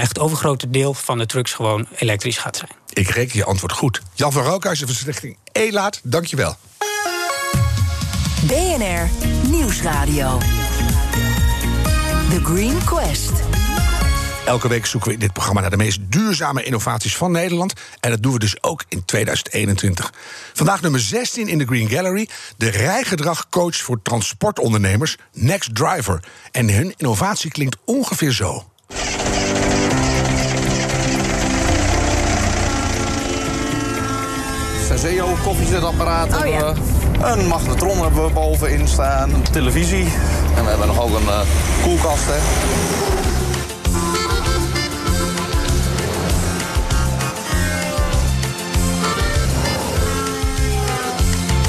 echt 0.00 0.08
het 0.08 0.18
overgrote 0.18 0.70
deel 0.70 0.94
van 0.94 1.18
de 1.18 1.26
trucks 1.26 1.52
gewoon 1.52 1.86
elektrisch 1.96 2.38
gaat 2.38 2.56
zijn. 2.56 2.70
ik 2.92 3.08
reken 3.08 3.36
je 3.36 3.44
antwoord 3.44 3.72
goed. 3.72 4.02
Jan 4.14 4.32
van 4.32 4.42
Rookhuizen 4.42 4.86
van 4.86 4.96
Stichting 4.96 5.36
E-Laat, 5.52 6.00
dankjewel. 6.02 6.56
BNR 8.46 9.08
Nieuwsradio. 9.50 10.38
The 12.28 12.44
Green 12.44 12.84
Quest. 12.84 13.32
Elke 14.46 14.68
week 14.68 14.86
zoeken 14.86 15.08
we 15.08 15.14
in 15.14 15.20
dit 15.20 15.32
programma 15.32 15.60
naar 15.60 15.70
de 15.70 15.76
meest 15.76 16.00
duurzame 16.08 16.62
innovaties 16.62 17.16
van 17.16 17.32
Nederland. 17.32 17.72
En 18.00 18.10
dat 18.10 18.22
doen 18.22 18.32
we 18.32 18.38
dus 18.38 18.62
ook 18.62 18.84
in 18.88 19.04
2021. 19.04 20.12
Vandaag 20.52 20.82
nummer 20.82 21.00
16 21.00 21.48
in 21.48 21.58
de 21.58 21.64
Green 21.64 21.88
Gallery. 21.88 22.28
De 22.56 22.70
rijgedragcoach 22.70 23.76
voor 23.76 24.02
transportondernemers, 24.02 25.16
Next 25.32 25.74
Driver. 25.74 26.24
En 26.50 26.70
hun 26.70 26.94
innovatie 26.96 27.50
klinkt 27.50 27.76
ongeveer 27.84 28.32
zo. 28.32 28.64
Senseo 34.86 35.36
koffiezetapparaat 35.42 36.36
Oh, 36.36 36.46
ja. 36.46 36.74
Een 37.22 37.46
magnetron 37.46 38.02
hebben 38.02 38.24
we 38.24 38.32
bovenin 38.32 38.88
staan. 38.88 39.34
Een 39.34 39.42
televisie. 39.42 40.04
En 40.56 40.62
we 40.62 40.68
hebben 40.68 40.86
nog 40.86 41.00
ook 41.00 41.20
een 41.20 41.28
eh, 41.28 41.40
koelkast. 41.82 42.24
Hè. 42.26 42.38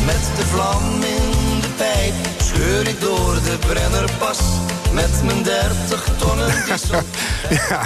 Met 0.05 0.31
de 0.35 0.45
vlam 0.45 0.83
in 0.93 1.59
de 1.61 1.69
pijp 1.77 2.13
scheur 2.37 2.87
ik 2.87 3.01
door 3.01 3.33
de 3.33 3.57
Brennerpas. 3.67 4.39
Met 4.99 5.23
mijn 5.23 5.43
30 5.43 6.09
tonnen 6.17 6.65
diesel. 6.65 7.01
Ja, 7.49 7.81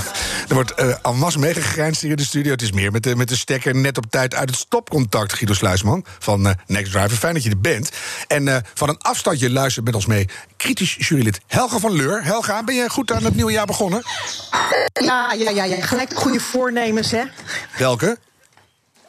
er 0.48 0.54
wordt 0.54 0.74
eh 0.74 0.96
en 1.02 1.18
masse 1.18 1.40
meegegrijnst 1.40 2.02
hier 2.02 2.10
in 2.10 2.16
de 2.16 2.24
studio. 2.24 2.52
Het 2.52 2.62
is 2.62 2.72
meer 2.72 2.92
met 2.92 3.04
de, 3.04 3.16
met 3.16 3.30
de 3.30 3.36
stekker 3.36 3.76
net 3.76 3.98
op 3.98 4.06
tijd 4.10 4.36
uit 4.36 4.50
het 4.50 4.60
stopcontact. 4.60 5.34
Guido 5.34 5.54
Sluisman 5.54 6.06
van 6.20 6.48
eh, 6.48 6.54
Next 6.68 6.92
Driver. 6.92 7.18
Fijn 7.18 7.34
dat 7.34 7.44
je 7.44 7.50
er 7.50 7.60
bent. 7.60 7.92
En 8.28 8.48
eh, 8.48 8.58
van 8.74 8.90
een 8.90 8.98
afstandje 8.98 9.50
luistert 9.50 9.86
met 9.86 9.96
ons 9.96 10.06
mee 10.06 10.30
kritisch 10.58 10.96
jurylid 11.00 11.40
Helga 11.48 11.80
van 11.80 11.96
Leur. 11.96 12.24
Helga, 12.24 12.64
ben 12.64 12.76
je 12.76 12.90
goed 12.90 13.12
aan 13.12 13.24
het 13.24 13.36
nieuwe 13.36 13.52
jaar 13.52 13.66
begonnen? 13.66 14.02
Ja, 14.94 15.34
ja, 15.34 15.50
ja, 15.50 15.64
ja. 15.64 15.82
Gelijk 15.82 16.14
goede 16.14 16.40
voornemens, 16.40 17.12
hè. 17.12 17.24
Welke? 17.78 18.18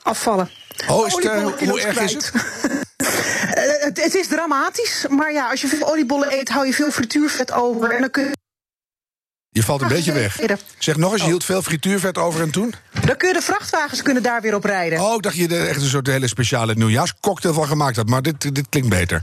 Afvallen. 0.02 0.50
Oh, 0.88 1.06
is 1.06 1.14
het, 1.14 1.25
eh, 1.25 1.42
hoe 1.42 1.80
erg 1.80 2.00
is 2.00 2.16
kwijt. 2.16 2.32
Eh, 3.54 3.84
het, 3.84 4.02
het 4.02 4.14
is 4.14 4.26
dramatisch, 4.28 5.06
maar 5.08 5.32
ja, 5.32 5.50
als 5.50 5.61
je 5.61 5.68
veel 5.68 5.88
oliebollen 5.90 6.32
eet, 6.32 6.49
hou 6.49 6.66
je 6.66 6.73
veel 6.75 6.90
frituurvet 6.90 7.52
over. 7.52 7.90
En 7.90 8.00
dan 8.00 8.11
kun 8.11 8.23
je 8.25 8.30
Je 9.50 9.62
valt 9.62 9.80
een 9.80 9.87
Ah, 9.87 9.92
beetje 9.92 10.12
weg. 10.12 10.38
Zeg 10.78 10.96
nog 10.96 11.11
eens, 11.11 11.20
je 11.20 11.25
Oh. 11.26 11.30
hield 11.32 11.44
veel 11.44 11.62
frituurvet 11.62 12.18
over 12.18 12.40
en 12.40 12.50
toen? 12.50 12.75
Dan 13.04 13.16
kun 13.16 13.28
je 13.28 13.34
de 13.34 13.42
vrachtwagens 13.42 14.02
kunnen 14.02 14.23
daar 14.23 14.40
weer 14.40 14.54
op 14.54 14.64
rijden. 14.64 15.00
Oh, 15.00 15.14
ik 15.14 15.23
dacht 15.23 15.37
je 15.37 15.49
er 15.49 15.68
echt 15.68 15.80
een 15.82 15.88
soort 15.88 16.06
hele 16.06 16.28
speciale 16.28 16.75
nieuwjaarscocktail 16.75 17.54
van 17.54 17.66
gemaakt 17.66 17.96
had. 17.96 18.08
Maar 18.08 18.23
dit, 18.23 18.54
dit 18.54 18.66
klinkt 18.68 18.88
beter. 18.88 19.23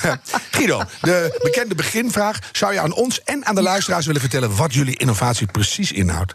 Guido, 0.50 0.82
de 1.00 1.38
bekende 1.42 1.74
beginvraag. 1.74 2.38
Zou 2.52 2.72
je 2.72 2.80
aan 2.80 2.92
ons 2.92 3.22
en 3.22 3.44
aan 3.46 3.54
de 3.54 3.62
luisteraars 3.62 4.06
willen 4.06 4.20
vertellen... 4.20 4.56
wat 4.56 4.74
jullie 4.74 4.96
innovatie 4.98 5.46
precies 5.46 5.92
inhoudt? 5.92 6.32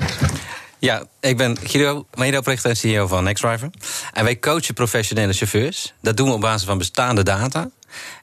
Ja, 0.81 1.03
ik 1.19 1.37
ben 1.37 1.57
Guido, 1.63 2.05
medeoprichter 2.13 2.69
en 2.69 2.77
CEO 2.77 3.07
van 3.07 3.23
NextDriver. 3.23 3.69
En 4.13 4.23
wij 4.23 4.39
coachen 4.39 4.73
professionele 4.73 5.33
chauffeurs. 5.33 5.93
Dat 6.01 6.17
doen 6.17 6.27
we 6.27 6.33
op 6.33 6.41
basis 6.41 6.67
van 6.67 6.77
bestaande 6.77 7.23
data. 7.23 7.69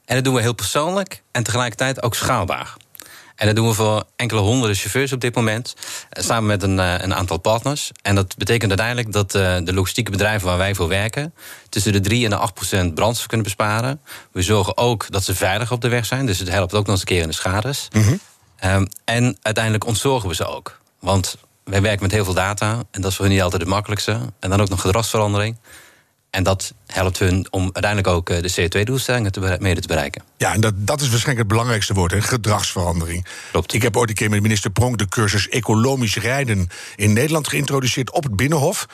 En 0.05 0.15
dat 0.15 0.23
doen 0.23 0.33
we 0.33 0.41
heel 0.41 0.53
persoonlijk 0.53 1.23
en 1.31 1.43
tegelijkertijd 1.43 2.03
ook 2.03 2.15
schaalbaar. 2.15 2.73
En 3.35 3.45
dat 3.47 3.55
doen 3.55 3.67
we 3.67 3.73
voor 3.73 4.03
enkele 4.15 4.39
honderden 4.41 4.75
chauffeurs 4.77 5.11
op 5.13 5.19
dit 5.21 5.35
moment. 5.35 5.75
eh, 6.09 6.23
Samen 6.23 6.45
met 6.45 6.63
een, 6.63 6.79
eh, 6.79 6.93
een 6.97 7.15
aantal 7.15 7.37
partners. 7.37 7.91
En 8.01 8.15
dat 8.15 8.37
betekent 8.37 8.69
uiteindelijk 8.69 9.11
dat 9.11 9.35
eh, 9.35 9.57
de 9.63 9.73
logistieke 9.73 10.11
bedrijven 10.11 10.47
waar 10.47 10.57
wij 10.57 10.75
voor 10.75 10.87
werken. 10.87 11.33
tussen 11.69 11.91
de 11.93 11.99
3 11.99 12.23
en 12.23 12.29
de 12.29 12.35
8 12.35 12.53
procent 12.53 12.93
brandstof 12.95 13.27
kunnen 13.27 13.45
besparen. 13.45 14.01
We 14.31 14.41
zorgen 14.41 14.77
ook 14.77 15.05
dat 15.09 15.23
ze 15.23 15.35
veilig 15.35 15.71
op 15.71 15.81
de 15.81 15.87
weg 15.89 16.05
zijn. 16.05 16.25
Dus 16.25 16.39
het 16.39 16.49
helpt 16.49 16.73
ook 16.73 16.81
nog 16.85 16.91
eens 16.91 16.99
een 16.99 17.05
keer 17.05 17.21
in 17.21 17.27
de 17.27 17.33
schades. 17.33 17.87
Ehm, 18.59 18.85
en 19.05 19.37
uiteindelijk 19.41 19.85
ontzorgen 19.85 20.29
we 20.29 20.35
ze 20.35 20.45
ook. 20.45 20.77
Want 20.99 21.35
wij 21.69 21.81
werken 21.81 22.01
met 22.01 22.11
heel 22.11 22.23
veel 22.23 22.33
data. 22.33 22.83
En 22.91 23.01
dat 23.01 23.11
is 23.11 23.15
voor 23.15 23.25
hun 23.25 23.33
niet 23.33 23.43
altijd 23.43 23.61
het 23.61 23.71
makkelijkste. 23.71 24.19
En 24.39 24.49
dan 24.49 24.61
ook 24.61 24.69
nog 24.69 24.81
gedragsverandering. 24.81 25.57
En 26.29 26.43
dat 26.43 26.73
helpt 26.85 27.19
hun 27.19 27.47
om 27.49 27.61
uiteindelijk 27.61 28.07
ook 28.07 28.29
eh, 28.29 28.41
de 28.41 28.51
CO2-doelstellingen 28.61 29.31
te 29.31 29.57
mede 29.59 29.81
te 29.81 29.87
bereiken. 29.87 30.23
Ja, 30.37 30.53
en 30.53 30.61
dat, 30.61 30.73
dat 30.77 31.01
is 31.01 31.09
waarschijnlijk 31.09 31.39
het 31.39 31.47
belangrijkste 31.47 31.93
woord, 31.93 32.11
hè? 32.11 32.21
gedragsverandering. 32.21 33.25
Klopt. 33.51 33.73
Ik 33.73 33.81
heb 33.81 33.97
ooit 33.97 34.09
een 34.09 34.15
keer 34.15 34.29
met 34.29 34.41
minister 34.41 34.69
Pronk 34.69 34.97
de 34.97 35.07
cursus 35.07 35.49
Ecologisch 35.49 36.15
Rijden 36.15 36.67
in 36.95 37.13
Nederland 37.13 37.47
geïntroduceerd 37.47 38.11
op 38.11 38.23
het 38.23 38.35
Binnenhof. 38.35 38.85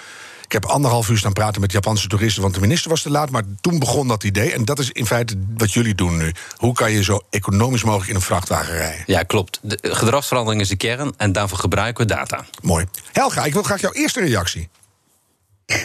Ik 0.45 0.51
heb 0.51 0.65
anderhalf 0.65 1.09
uur 1.09 1.17
staan 1.17 1.33
praten 1.33 1.61
met 1.61 1.71
Japanse 1.71 2.07
toeristen, 2.07 2.41
want 2.41 2.53
de 2.53 2.59
minister 2.59 2.89
was 2.89 3.01
te 3.01 3.09
laat. 3.09 3.29
Maar 3.29 3.43
toen 3.61 3.79
begon 3.79 4.07
dat 4.07 4.23
idee. 4.23 4.53
En 4.53 4.65
dat 4.65 4.79
is 4.79 4.91
in 4.91 5.05
feite 5.05 5.35
wat 5.57 5.73
jullie 5.73 5.95
doen 5.95 6.17
nu. 6.17 6.31
Hoe 6.55 6.73
kan 6.73 6.91
je 6.91 7.03
zo 7.03 7.19
economisch 7.29 7.83
mogelijk 7.83 8.09
in 8.09 8.15
een 8.15 8.21
vrachtwagen 8.21 8.73
rijden? 8.73 9.03
Ja, 9.05 9.23
klopt. 9.23 9.59
De 9.61 9.77
gedragsverandering 9.81 10.61
is 10.61 10.69
de 10.69 10.75
kern 10.75 11.13
en 11.17 11.31
daarvoor 11.31 11.57
gebruiken 11.57 12.07
we 12.07 12.13
data. 12.13 12.45
Mooi. 12.61 12.85
Helga, 13.11 13.45
ik 13.45 13.53
wil 13.53 13.63
graag 13.63 13.81
jouw 13.81 13.91
eerste 13.91 14.19
reactie. 14.19 14.69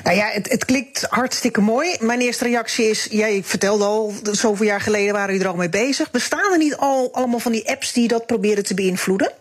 Nou 0.04 0.16
ja, 0.16 0.30
het, 0.32 0.50
het 0.50 0.64
klinkt 0.64 1.06
hartstikke 1.10 1.60
mooi. 1.60 1.96
Mijn 2.00 2.20
eerste 2.20 2.44
reactie 2.44 2.84
is: 2.84 3.06
jij 3.10 3.42
vertelde 3.44 3.84
al, 3.84 4.14
zoveel 4.32 4.66
jaar 4.66 4.80
geleden 4.80 5.12
waren 5.12 5.30
jullie 5.30 5.46
er 5.46 5.52
al 5.52 5.58
mee 5.58 5.68
bezig. 5.68 6.10
Bestaan 6.10 6.52
er 6.52 6.58
niet 6.58 6.76
al 6.76 7.08
allemaal 7.12 7.38
van 7.38 7.52
die 7.52 7.70
apps 7.70 7.92
die 7.92 8.08
dat 8.08 8.26
proberen 8.26 8.64
te 8.64 8.74
beïnvloeden? 8.74 9.32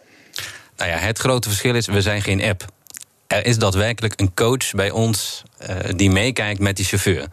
Nou 0.78 0.92
ja, 0.92 0.98
het 0.98 1.20
grote 1.20 1.48
verschil 1.48 1.76
is, 1.76 1.88
we 1.88 2.02
zijn 2.02 2.22
geen 2.22 2.44
app. 2.44 2.66
Er 3.30 3.46
is 3.46 3.58
daadwerkelijk 3.58 4.20
een 4.20 4.34
coach 4.34 4.72
bij 4.72 4.92
ons 4.92 5.44
eh, 5.58 5.76
die 5.96 6.10
meekijkt 6.12 6.60
met 6.60 6.76
die 6.76 6.86
chauffeur. 6.86 7.26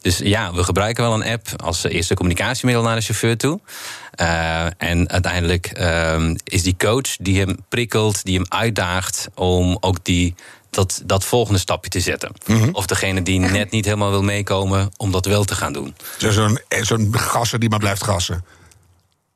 Dus 0.00 0.18
ja, 0.18 0.52
we 0.54 0.64
gebruiken 0.64 1.02
wel 1.04 1.14
een 1.14 1.24
app 1.32 1.48
als 1.62 1.84
eerste 1.84 2.14
communicatiemiddel 2.14 2.84
naar 2.84 2.96
de 2.96 3.02
chauffeur 3.02 3.36
toe. 3.36 3.60
Eh, 4.14 4.64
en 4.82 5.08
uiteindelijk 5.10 5.66
ehm, 5.66 6.36
is 6.44 6.62
die 6.62 6.74
coach 6.78 7.16
die 7.20 7.38
hem 7.40 7.56
prikkelt, 7.68 8.24
die 8.24 8.36
hem 8.36 8.46
uitdaagt 8.48 9.28
om 9.34 9.76
ook 9.80 10.04
die, 10.04 10.34
dat, 10.70 11.02
dat 11.04 11.24
volgende 11.24 11.58
stapje 11.60 11.90
te 11.90 12.00
zetten. 12.00 12.32
Of 12.72 12.86
degene 12.86 13.22
die 13.22 13.38
net 13.38 13.70
niet 13.70 13.84
helemaal 13.84 14.10
wil 14.10 14.22
meekomen 14.22 14.90
om 14.96 15.10
dat 15.12 15.26
wel 15.26 15.44
te 15.44 15.54
gaan 15.54 15.72
doen. 15.72 15.94
Zo- 16.18 16.30
Zo'n 16.30 16.60
eh, 16.68 16.82
zo'n 16.82 17.14
gasser 17.18 17.58
die 17.58 17.68
maar 17.68 17.78
blijft 17.78 18.04
gassen. 18.04 18.44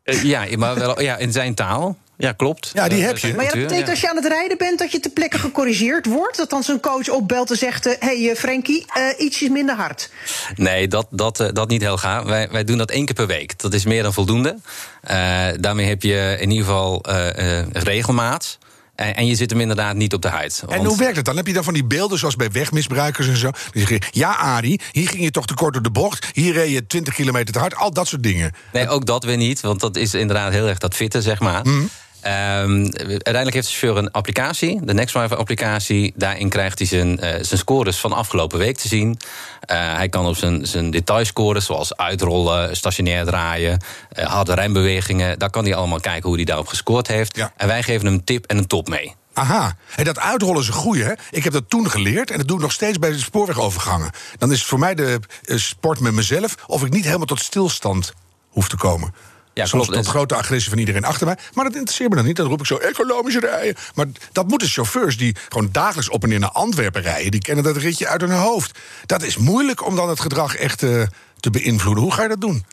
Eh, 0.02 0.22
ja, 0.22 0.46
maar 0.56 0.74
wel 0.74 1.00
ja, 1.00 1.16
in 1.16 1.32
zijn 1.32 1.54
taal. 1.54 1.96
Ja, 2.16 2.32
klopt. 2.32 2.70
Ja, 2.74 2.88
die 2.88 3.00
Eh, 3.00 3.06
heb 3.06 3.18
je. 3.18 3.34
Maar 3.34 3.44
ja, 3.44 3.50
dat 3.50 3.60
betekent 3.60 3.88
als 3.88 4.00
je 4.00 4.10
aan 4.10 4.16
het 4.16 4.26
rijden 4.26 4.58
bent 4.58 4.78
dat 4.78 4.92
je 4.92 5.00
ter 5.00 5.10
plekke 5.10 5.38
gecorrigeerd 5.38 6.06
wordt. 6.06 6.36
Dat 6.36 6.50
dan 6.50 6.62
zo'n 6.62 6.80
coach 6.80 7.08
opbelt 7.08 7.50
en 7.50 7.56
zegt: 7.56 7.84
Hé 7.84 7.94
hey, 7.98 8.30
eh, 8.30 8.36
Frankie, 8.36 8.84
eh, 8.92 9.24
ietsjes 9.24 9.48
minder 9.48 9.74
hard. 9.76 10.10
Nee, 10.56 10.88
dat, 10.88 11.06
dat, 11.10 11.40
eh, 11.40 11.48
dat 11.52 11.68
niet 11.68 11.82
heel 11.82 11.96
gaaf. 11.96 12.24
Wij, 12.24 12.48
wij 12.50 12.64
doen 12.64 12.78
dat 12.78 12.90
één 12.90 13.04
keer 13.04 13.14
per 13.14 13.26
week. 13.26 13.58
Dat 13.58 13.74
is 13.74 13.84
meer 13.84 14.02
dan 14.02 14.12
voldoende. 14.12 14.56
Eh, 15.00 15.46
daarmee 15.60 15.86
heb 15.86 16.02
je 16.02 16.36
in 16.40 16.50
ieder 16.50 16.66
geval 16.66 17.02
eh, 17.02 17.58
eh, 17.60 17.66
regelmaat. 17.72 18.58
En, 18.94 19.16
en 19.16 19.26
je 19.26 19.34
zit 19.34 19.50
hem 19.50 19.60
inderdaad 19.60 19.94
niet 19.96 20.14
op 20.14 20.22
de 20.22 20.28
huid. 20.28 20.62
En 20.68 20.84
hoe 20.84 20.96
werkt 20.98 21.16
het 21.16 21.24
dan? 21.24 21.36
Heb 21.36 21.46
je 21.46 21.52
dan 21.52 21.64
van 21.64 21.74
die 21.74 21.84
beelden 21.84 22.18
zoals 22.18 22.36
bij 22.36 22.50
wegmisbruikers 22.50 23.28
en 23.28 23.36
zo? 23.36 23.50
Die 23.72 23.86
zeggen, 23.86 24.08
ja 24.10 24.36
Arie, 24.36 24.80
hier 24.92 25.08
ging 25.08 25.22
je 25.22 25.30
toch 25.30 25.46
te 25.46 25.54
kort 25.54 25.72
door 25.72 25.82
de 25.82 25.90
bocht. 25.90 26.26
Hier 26.32 26.52
reed 26.52 26.70
je 26.70 26.86
20 26.86 27.14
kilometer 27.14 27.54
te 27.54 27.58
hard. 27.58 27.74
Al 27.74 27.92
dat 27.92 28.06
soort 28.06 28.22
dingen. 28.22 28.52
Nee, 28.72 28.88
ook 28.88 29.06
dat 29.06 29.24
weer 29.24 29.36
niet, 29.36 29.60
want 29.60 29.80
dat 29.80 29.96
is 29.96 30.14
inderdaad 30.14 30.52
heel 30.52 30.68
erg 30.68 30.78
dat 30.78 30.94
fitten, 30.94 31.22
zeg 31.22 31.40
maar. 31.40 31.66
Mhm. 31.66 31.84
Ehm, 32.24 32.86
uiteindelijk 32.96 33.54
heeft 33.54 33.66
de 33.66 33.72
chauffeur 33.74 33.96
een 34.02 34.10
applicatie, 34.10 34.80
de 34.84 34.94
NextDriver-applicatie. 34.94 36.12
Daarin 36.16 36.48
krijgt 36.48 36.78
hij 36.78 36.88
zijn, 36.88 37.20
eh, 37.20 37.42
zijn 37.42 37.58
scores 37.58 37.96
van 37.96 38.12
afgelopen 38.12 38.58
week 38.58 38.76
te 38.76 38.88
zien. 38.88 39.18
Eh, 39.60 39.94
hij 39.94 40.08
kan 40.08 40.26
op 40.26 40.36
zijn, 40.36 40.66
zijn 40.66 40.90
detailscores, 40.90 41.64
zoals 41.64 41.96
uitrollen, 41.96 42.76
stationair 42.76 43.24
draaien, 43.24 43.80
eh, 44.08 44.26
harde 44.26 44.54
rembewegingen. 44.54 45.38
Daar 45.38 45.50
kan 45.50 45.64
hij 45.64 45.74
allemaal 45.74 46.00
kijken 46.00 46.28
hoe 46.28 46.36
hij 46.36 46.44
daarop 46.44 46.66
gescoord 46.66 47.06
heeft. 47.06 47.36
Ja. 47.36 47.52
En 47.56 47.66
wij 47.66 47.82
geven 47.82 48.06
hem 48.06 48.14
een 48.14 48.24
tip 48.24 48.46
en 48.46 48.58
een 48.58 48.66
top 48.66 48.88
mee. 48.88 49.14
Aha, 49.32 49.76
en 49.96 50.04
dat 50.04 50.18
uitrollen 50.18 50.60
is 50.60 50.66
een 50.66 50.74
goeie, 50.74 51.02
hè? 51.02 51.12
Ik 51.30 51.44
heb 51.44 51.52
dat 51.52 51.70
toen 51.70 51.90
geleerd 51.90 52.30
en 52.30 52.38
dat 52.38 52.46
doe 52.46 52.56
ik 52.56 52.62
nog 52.62 52.72
steeds 52.72 52.98
bij 52.98 53.10
de 53.10 53.18
spoorwegovergangen. 53.18 54.10
Dan 54.38 54.52
is 54.52 54.58
het 54.58 54.68
voor 54.68 54.78
mij 54.78 54.94
de 54.94 55.20
sport 55.42 56.00
met 56.00 56.12
mezelf... 56.12 56.54
of 56.66 56.84
ik 56.84 56.92
niet 56.92 57.04
helemaal 57.04 57.26
tot 57.26 57.40
stilstand 57.40 58.12
hoef 58.48 58.68
te 58.68 58.76
komen. 58.76 59.14
Ja, 59.54 59.64
klopt. 59.64 59.92
tot 59.92 60.06
grote 60.06 60.34
agressie 60.34 60.70
van 60.70 60.78
iedereen 60.78 61.04
achter 61.04 61.26
mij. 61.26 61.36
Maar 61.52 61.64
dat 61.64 61.74
interesseert 61.74 62.10
me 62.10 62.16
dan 62.16 62.24
niet. 62.24 62.36
Dan 62.36 62.46
roep 62.46 62.60
ik 62.60 62.66
zo 62.66 62.76
economisch 62.76 63.36
rijden. 63.36 63.74
Maar 63.94 64.06
dat 64.32 64.48
moeten 64.48 64.68
chauffeurs 64.68 65.16
die 65.16 65.36
gewoon 65.48 65.68
dagelijks 65.72 66.08
op 66.10 66.22
en 66.22 66.28
neer 66.28 66.38
naar 66.38 66.50
Antwerpen 66.50 67.02
rijden... 67.02 67.30
die 67.30 67.40
kennen 67.40 67.64
dat 67.64 67.76
ritje 67.76 68.06
uit 68.08 68.20
hun 68.20 68.30
hoofd. 68.30 68.78
Dat 69.06 69.22
is 69.22 69.36
moeilijk 69.36 69.86
om 69.86 69.96
dan 69.96 70.08
het 70.08 70.20
gedrag 70.20 70.56
echt 70.56 70.82
eh, 70.82 71.02
te 71.40 71.50
beïnvloeden. 71.50 72.02
Hoe 72.02 72.12
ga 72.12 72.22
je 72.22 72.28
dat 72.28 72.40
doen? 72.40 72.64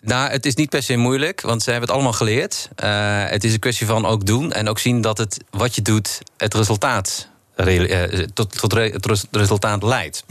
Nou, 0.00 0.30
het 0.30 0.46
is 0.46 0.54
niet 0.54 0.68
per 0.70 0.82
se 0.82 0.96
moeilijk, 0.96 1.40
want 1.40 1.62
ze 1.62 1.70
hebben 1.70 1.88
het 1.88 1.96
allemaal 1.98 2.16
geleerd. 2.16 2.68
Eh, 2.76 3.24
het 3.28 3.44
is 3.44 3.52
een 3.52 3.58
kwestie 3.58 3.86
van 3.86 4.06
ook 4.06 4.26
doen 4.26 4.52
en 4.52 4.68
ook 4.68 4.78
zien 4.78 5.00
dat 5.00 5.18
het 5.18 5.38
wat 5.50 5.74
je 5.74 5.82
doet, 5.82 6.18
het 6.36 6.54
resultaat, 6.54 7.28
re- 7.54 7.84
eh, 7.86 8.26
tot, 8.34 8.58
tot 8.58 8.72
het 8.72 9.06
res- 9.06 9.24
resultaat 9.30 9.82
leidt. 9.82 10.24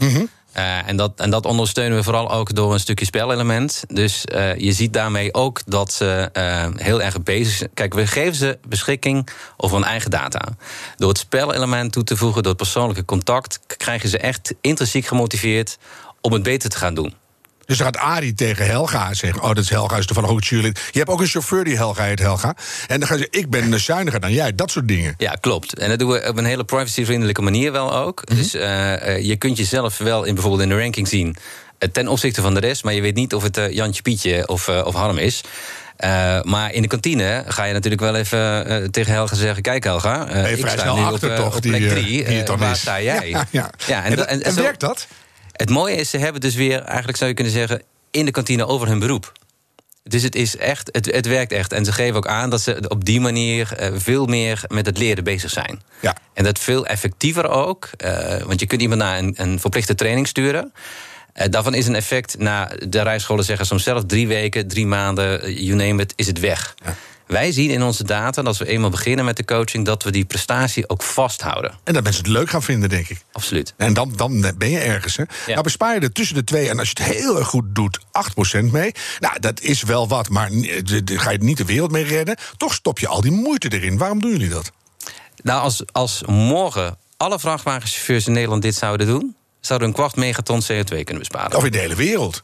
Eh, 0.56 0.88
en, 0.88 0.96
dat, 0.96 1.12
en 1.16 1.30
dat 1.30 1.46
ondersteunen 1.46 1.98
we 1.98 2.04
vooral 2.04 2.30
ook 2.30 2.54
door 2.54 2.72
een 2.72 2.80
stukje 2.80 3.04
spelelement. 3.04 3.84
Dus 3.88 4.24
eh, 4.24 4.56
je 4.56 4.72
ziet 4.72 4.92
daarmee 4.92 5.34
ook 5.34 5.60
dat 5.66 5.92
ze 5.92 6.28
eh, 6.32 6.66
heel 6.76 7.02
erg 7.02 7.22
bezig 7.22 7.56
zijn. 7.56 7.70
Kijk, 7.74 7.94
we 7.94 8.06
geven 8.06 8.34
ze 8.34 8.58
beschikking 8.68 9.28
over 9.56 9.76
hun 9.76 9.86
eigen 9.86 10.10
data. 10.10 10.40
Door 10.96 11.08
het 11.08 11.18
spelelement 11.18 11.92
toe 11.92 12.04
te 12.04 12.16
voegen, 12.16 12.42
door 12.42 12.52
het 12.52 12.60
persoonlijke 12.60 13.04
contact, 13.04 13.60
krijgen 13.76 14.08
ze 14.08 14.18
echt 14.18 14.54
intrinsiek 14.60 15.06
gemotiveerd 15.06 15.78
om 16.20 16.32
het 16.32 16.42
beter 16.42 16.70
te 16.70 16.76
gaan 16.78 16.94
doen. 16.94 17.14
Dus 17.66 17.76
dan 17.78 17.86
gaat 17.86 17.96
Arie 17.96 18.34
tegen 18.34 18.66
Helga 18.66 19.14
zeggen... 19.14 19.42
oh, 19.42 19.48
dat 19.48 19.58
is 19.58 19.70
Helga, 19.70 19.96
is 19.96 20.06
toevallig 20.06 20.30
ook 20.30 20.44
cheerleader. 20.44 20.82
Je 20.90 20.98
hebt 20.98 21.10
ook 21.10 21.20
een 21.20 21.26
chauffeur 21.26 21.64
die 21.64 21.76
Helga 21.76 22.04
heet, 22.04 22.18
Helga. 22.18 22.54
En 22.86 22.98
dan 23.00 23.08
gaan 23.08 23.18
ze 23.18 23.26
ik 23.30 23.50
ben 23.50 23.80
zuiniger 23.80 24.20
dan 24.20 24.32
jij. 24.32 24.54
Dat 24.54 24.70
soort 24.70 24.88
dingen. 24.88 25.14
Ja, 25.18 25.36
klopt. 25.40 25.78
En 25.78 25.88
dat 25.88 25.98
doen 25.98 26.10
we 26.10 26.28
op 26.28 26.36
een 26.38 26.44
hele 26.44 26.64
privacyvriendelijke 26.64 27.42
manier 27.42 27.72
wel 27.72 27.94
ook. 27.94 28.26
Dus 28.36 28.54
eh, 28.54 29.14
eh, 29.14 29.24
je 29.24 29.36
kunt 29.36 29.56
jezelf 29.56 29.98
wel 29.98 30.24
in, 30.24 30.34
bijvoorbeeld 30.34 30.62
in 30.62 30.68
de 30.68 30.80
ranking 30.80 31.08
zien... 31.08 31.36
eh, 31.78 31.88
ten 31.88 32.08
opzichte 32.08 32.40
van 32.40 32.54
de 32.54 32.60
rest, 32.60 32.84
maar 32.84 32.94
je 32.94 33.00
weet 33.00 33.14
niet 33.14 33.34
of 33.34 33.42
het 33.42 33.56
eh, 33.56 33.70
Jantje 33.72 34.02
Pietje 34.02 34.48
of, 34.48 34.68
of 34.68 34.94
Harm 34.94 35.18
is... 35.18 35.40
Maar 36.42 36.72
in 36.72 36.82
de 36.82 36.88
kantine 36.88 37.44
ga 37.48 37.64
je 37.64 37.72
natuurlijk 37.72 38.02
wel 38.02 38.14
even 38.16 38.90
tegen 38.90 39.12
Helga 39.12 39.34
zeggen... 39.36 39.62
kijk 39.62 39.84
Helga, 39.84 40.26
je 40.48 40.56
ik 40.58 40.68
sta 40.68 40.94
nu 40.94 41.00
achter 41.00 41.30
op, 41.30 41.36
toch, 41.36 41.54
op 41.56 41.60
plek 41.62 41.82
eh, 41.82 41.88
drie. 41.88 42.04
wie 42.04 42.36
het 42.36 42.40
Eh, 42.40 42.46
dan 42.46 42.58
waar 42.58 42.70
is. 42.70 42.80
sta 42.80 43.00
jij? 43.12 43.28
Ja, 43.28 43.46
ja. 43.50 43.70
Ja, 43.86 44.04
En, 44.04 44.12
en- 44.12 44.28
en 44.28 44.42
en 44.42 44.52
zo- 44.52 44.62
werkt 44.62 44.80
dat? 44.80 45.06
Het 45.56 45.70
mooie 45.70 45.94
is, 45.94 46.10
ze 46.10 46.18
hebben 46.18 46.40
dus 46.40 46.54
weer, 46.54 46.82
eigenlijk 46.82 47.18
zou 47.18 47.30
je 47.30 47.36
kunnen 47.36 47.52
zeggen... 47.52 47.82
in 48.10 48.24
de 48.24 48.30
kantine 48.30 48.66
over 48.66 48.88
hun 48.88 48.98
beroep. 48.98 49.32
Dus 50.02 50.22
het, 50.22 50.34
is 50.34 50.56
echt, 50.56 50.88
het, 50.92 51.06
het 51.12 51.26
werkt 51.26 51.52
echt. 51.52 51.72
En 51.72 51.84
ze 51.84 51.92
geven 51.92 52.16
ook 52.16 52.26
aan 52.26 52.50
dat 52.50 52.60
ze 52.60 52.84
op 52.88 53.04
die 53.04 53.20
manier 53.20 53.72
eh, 53.72 53.90
veel 53.94 54.26
meer 54.26 54.64
met 54.68 54.86
het 54.86 54.98
leren 54.98 55.24
bezig 55.24 55.50
zijn. 55.50 55.82
Ja. 56.00 56.16
En 56.34 56.44
dat 56.44 56.58
veel 56.58 56.86
effectiever 56.86 57.48
ook. 57.48 57.90
eh, 57.96 58.42
want 58.42 58.60
je 58.60 58.66
kunt 58.66 58.80
iemand 58.80 59.00
naar 59.00 59.18
een, 59.18 59.34
een 59.36 59.60
verplichte 59.60 59.94
training 59.94 60.28
sturen. 60.28 60.72
Eh, 61.32 61.50
daarvan 61.50 61.74
is 61.74 61.86
een 61.86 61.94
effect, 61.94 62.38
na 62.38 62.70
de 62.88 63.02
rijscholen 63.02 63.44
zeggen 63.44 63.66
soms 63.66 63.82
zelf 63.82 64.04
drie 64.06 64.28
weken, 64.28 64.68
drie 64.68 64.86
maanden, 64.86 65.54
you 65.64 65.76
name 65.76 66.02
it, 66.02 66.12
is 66.16 66.26
het 66.26 66.40
weg. 66.40 66.74
Wij 67.26 67.52
zien 67.52 67.70
in 67.70 67.82
onze 67.82 68.04
data, 68.04 68.42
dat 68.42 68.56
we 68.56 68.66
eenmaal 68.66 68.90
beginnen 68.90 69.24
met 69.24 69.36
de 69.36 69.44
coaching, 69.44 69.84
dat 69.84 70.02
we 70.02 70.10
die 70.10 70.24
prestatie 70.24 70.88
ook 70.88 71.02
vasthouden. 71.02 71.74
En 71.84 71.94
dat 71.94 72.02
mensen 72.02 72.22
het 72.22 72.32
leuk 72.32 72.50
gaan 72.50 72.62
vinden, 72.62 72.88
denk 72.88 73.08
ik. 73.08 73.24
Absoluut. 73.32 73.74
En 73.76 73.94
dan, 73.94 74.12
dan 74.16 74.52
ben 74.58 74.70
je 74.70 74.78
ergens. 74.78 75.16
Hè? 75.16 75.22
Ja. 75.22 75.28
Nou 75.46 75.62
bespaar 75.62 75.94
je 75.94 76.00
er 76.00 76.12
tussen 76.12 76.34
de 76.36 76.44
twee 76.44 76.68
en 76.68 76.78
als 76.78 76.90
je 76.96 77.02
het 77.04 77.12
heel 77.16 77.38
erg 77.38 77.48
goed 77.48 77.64
doet, 77.74 77.98
8% 78.00 78.64
mee. 78.70 78.92
Nou, 79.20 79.40
dat 79.40 79.60
is 79.60 79.82
wel 79.82 80.08
wat, 80.08 80.28
maar 80.28 80.50
d- 80.50 81.02
ga 81.20 81.30
je 81.30 81.38
niet 81.38 81.56
de 81.56 81.64
wereld 81.64 81.90
mee 81.90 82.04
redden. 82.04 82.36
Toch 82.56 82.74
stop 82.74 82.98
je 82.98 83.08
al 83.08 83.20
die 83.20 83.30
moeite 83.32 83.68
erin. 83.72 83.98
Waarom 83.98 84.20
doen 84.20 84.30
jullie 84.30 84.48
dat? 84.48 84.72
Nou, 85.42 85.62
als, 85.62 85.82
als 85.92 86.22
morgen 86.26 86.98
alle 87.16 87.38
vrachtwagenchauffeurs 87.38 88.26
in 88.26 88.32
Nederland 88.32 88.62
dit 88.62 88.74
zouden 88.74 89.06
doen, 89.06 89.36
zouden 89.60 89.88
we 89.88 89.94
een 89.94 90.00
kwart 90.00 90.16
megaton 90.16 90.62
CO2 90.62 90.84
kunnen 90.86 91.18
besparen. 91.18 91.56
Of 91.56 91.64
in 91.64 91.72
de 91.72 91.78
hele 91.78 91.94
wereld. 91.94 92.40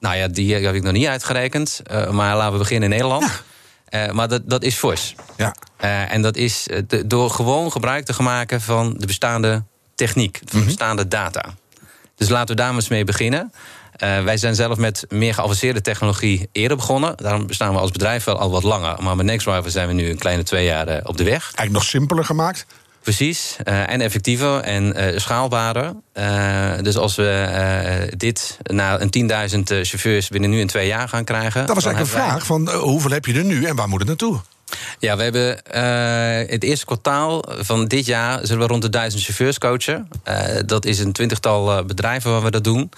Nou 0.00 0.16
ja, 0.16 0.28
die 0.28 0.54
heb 0.54 0.74
ik 0.74 0.82
nog 0.82 0.92
niet 0.92 1.06
uitgerekend. 1.06 1.80
eh, 1.84 2.10
maar 2.10 2.36
laten 2.36 2.52
we 2.52 2.58
beginnen 2.58 2.90
in 2.90 2.94
Nederland. 2.96 3.42
Eh, 3.84 4.10
maar 4.10 4.28
dat, 4.28 4.42
dat 4.50 4.62
is 4.62 4.74
fors. 4.74 5.14
Ja. 5.36 5.54
Eh, 5.76 6.12
en 6.12 6.22
dat 6.22 6.36
is 6.36 6.68
eh, 6.68 6.78
de- 6.86 7.06
door 7.06 7.30
gewoon 7.30 7.72
gebruik 7.72 8.04
te 8.04 8.12
gaan 8.12 8.24
maken 8.24 8.60
van 8.60 8.94
de 8.98 9.06
bestaande 9.06 9.62
techniek, 9.94 10.40
van 10.44 10.58
de 10.60 10.64
bestaande 10.66 11.08
data. 11.08 11.44
Dus 12.16 12.28
laten 12.28 12.56
we 12.56 12.62
daar 12.62 12.74
eens 12.74 12.88
mee 12.88 13.04
beginnen. 13.04 13.52
Wij 13.98 14.36
zijn 14.36 14.54
zelf 14.54 14.76
met 14.78 15.04
meer 15.08 15.34
geavanceerde 15.34 15.80
technologie 15.80 16.48
eerder 16.52 16.76
begonnen. 16.76 17.16
Daarom 17.16 17.46
bestaan 17.46 17.72
we 17.72 17.78
als 17.78 17.90
bedrijf 17.90 18.24
wel 18.24 18.38
al 18.38 18.50
wat 18.50 18.62
langer. 18.62 19.02
Maar 19.02 19.16
met 19.16 19.26
NextDriver 19.26 19.70
zijn 19.70 19.88
we 19.88 19.94
nu 19.94 20.08
een 20.10 20.18
kleine 20.18 20.42
twee 20.42 20.64
jaar 20.64 21.00
op 21.04 21.16
de 21.16 21.24
weg. 21.24 21.42
Eigenlijk 21.42 21.72
nog 21.72 21.84
simpeler 21.84 22.24
gemaakt. 22.24 22.66
Precies, 23.04 23.56
eh, 23.64 23.90
en 23.90 24.00
effectiever 24.00 24.60
en 24.60 24.94
eh, 24.94 25.18
schaalbaarder. 25.18 25.94
Eh, 26.12 26.72
dus 26.82 26.96
als 26.96 27.14
we 27.14 28.12
dit 28.16 28.58
naar 28.62 29.00
een 29.00 29.10
10.000 29.10 29.70
eh, 29.70 29.78
chauffeurs 29.82 30.28
binnen 30.28 30.50
nu 30.50 30.60
in 30.60 30.66
twee 30.66 30.86
jaar 30.86 31.08
gaan 31.08 31.24
krijgen... 31.24 31.66
Dat 31.66 31.74
was 31.74 31.84
eigenlijk 31.84 32.14
een 32.14 32.20
vraag 32.20 32.46
van 32.46 32.70
hoeveel 32.70 33.10
heb 33.10 33.26
je 33.26 33.34
er 33.34 33.44
nu 33.44 33.64
en 33.64 33.76
waar 33.76 33.88
moet 33.88 33.98
het 33.98 34.08
naartoe? 34.08 34.40
Ja, 34.98 35.16
we 35.16 35.22
hebben 35.22 35.58
het 36.50 36.62
eerste 36.62 36.86
kwartaal 36.86 37.44
van 37.48 37.86
dit 37.86 38.06
jaar 38.06 38.46
zullen 38.46 38.62
we 38.62 38.68
rond 38.68 38.82
de 38.82 38.88
duizend 38.88 39.22
chauffeurs 39.22 39.58
coachen. 39.58 40.08
Dat 40.66 40.84
is 40.84 40.98
een 40.98 41.12
twintigtal 41.12 41.84
bedrijven 41.84 42.30
waar 42.30 42.42
we 42.42 42.50
dat 42.50 42.64
doen. 42.64 42.90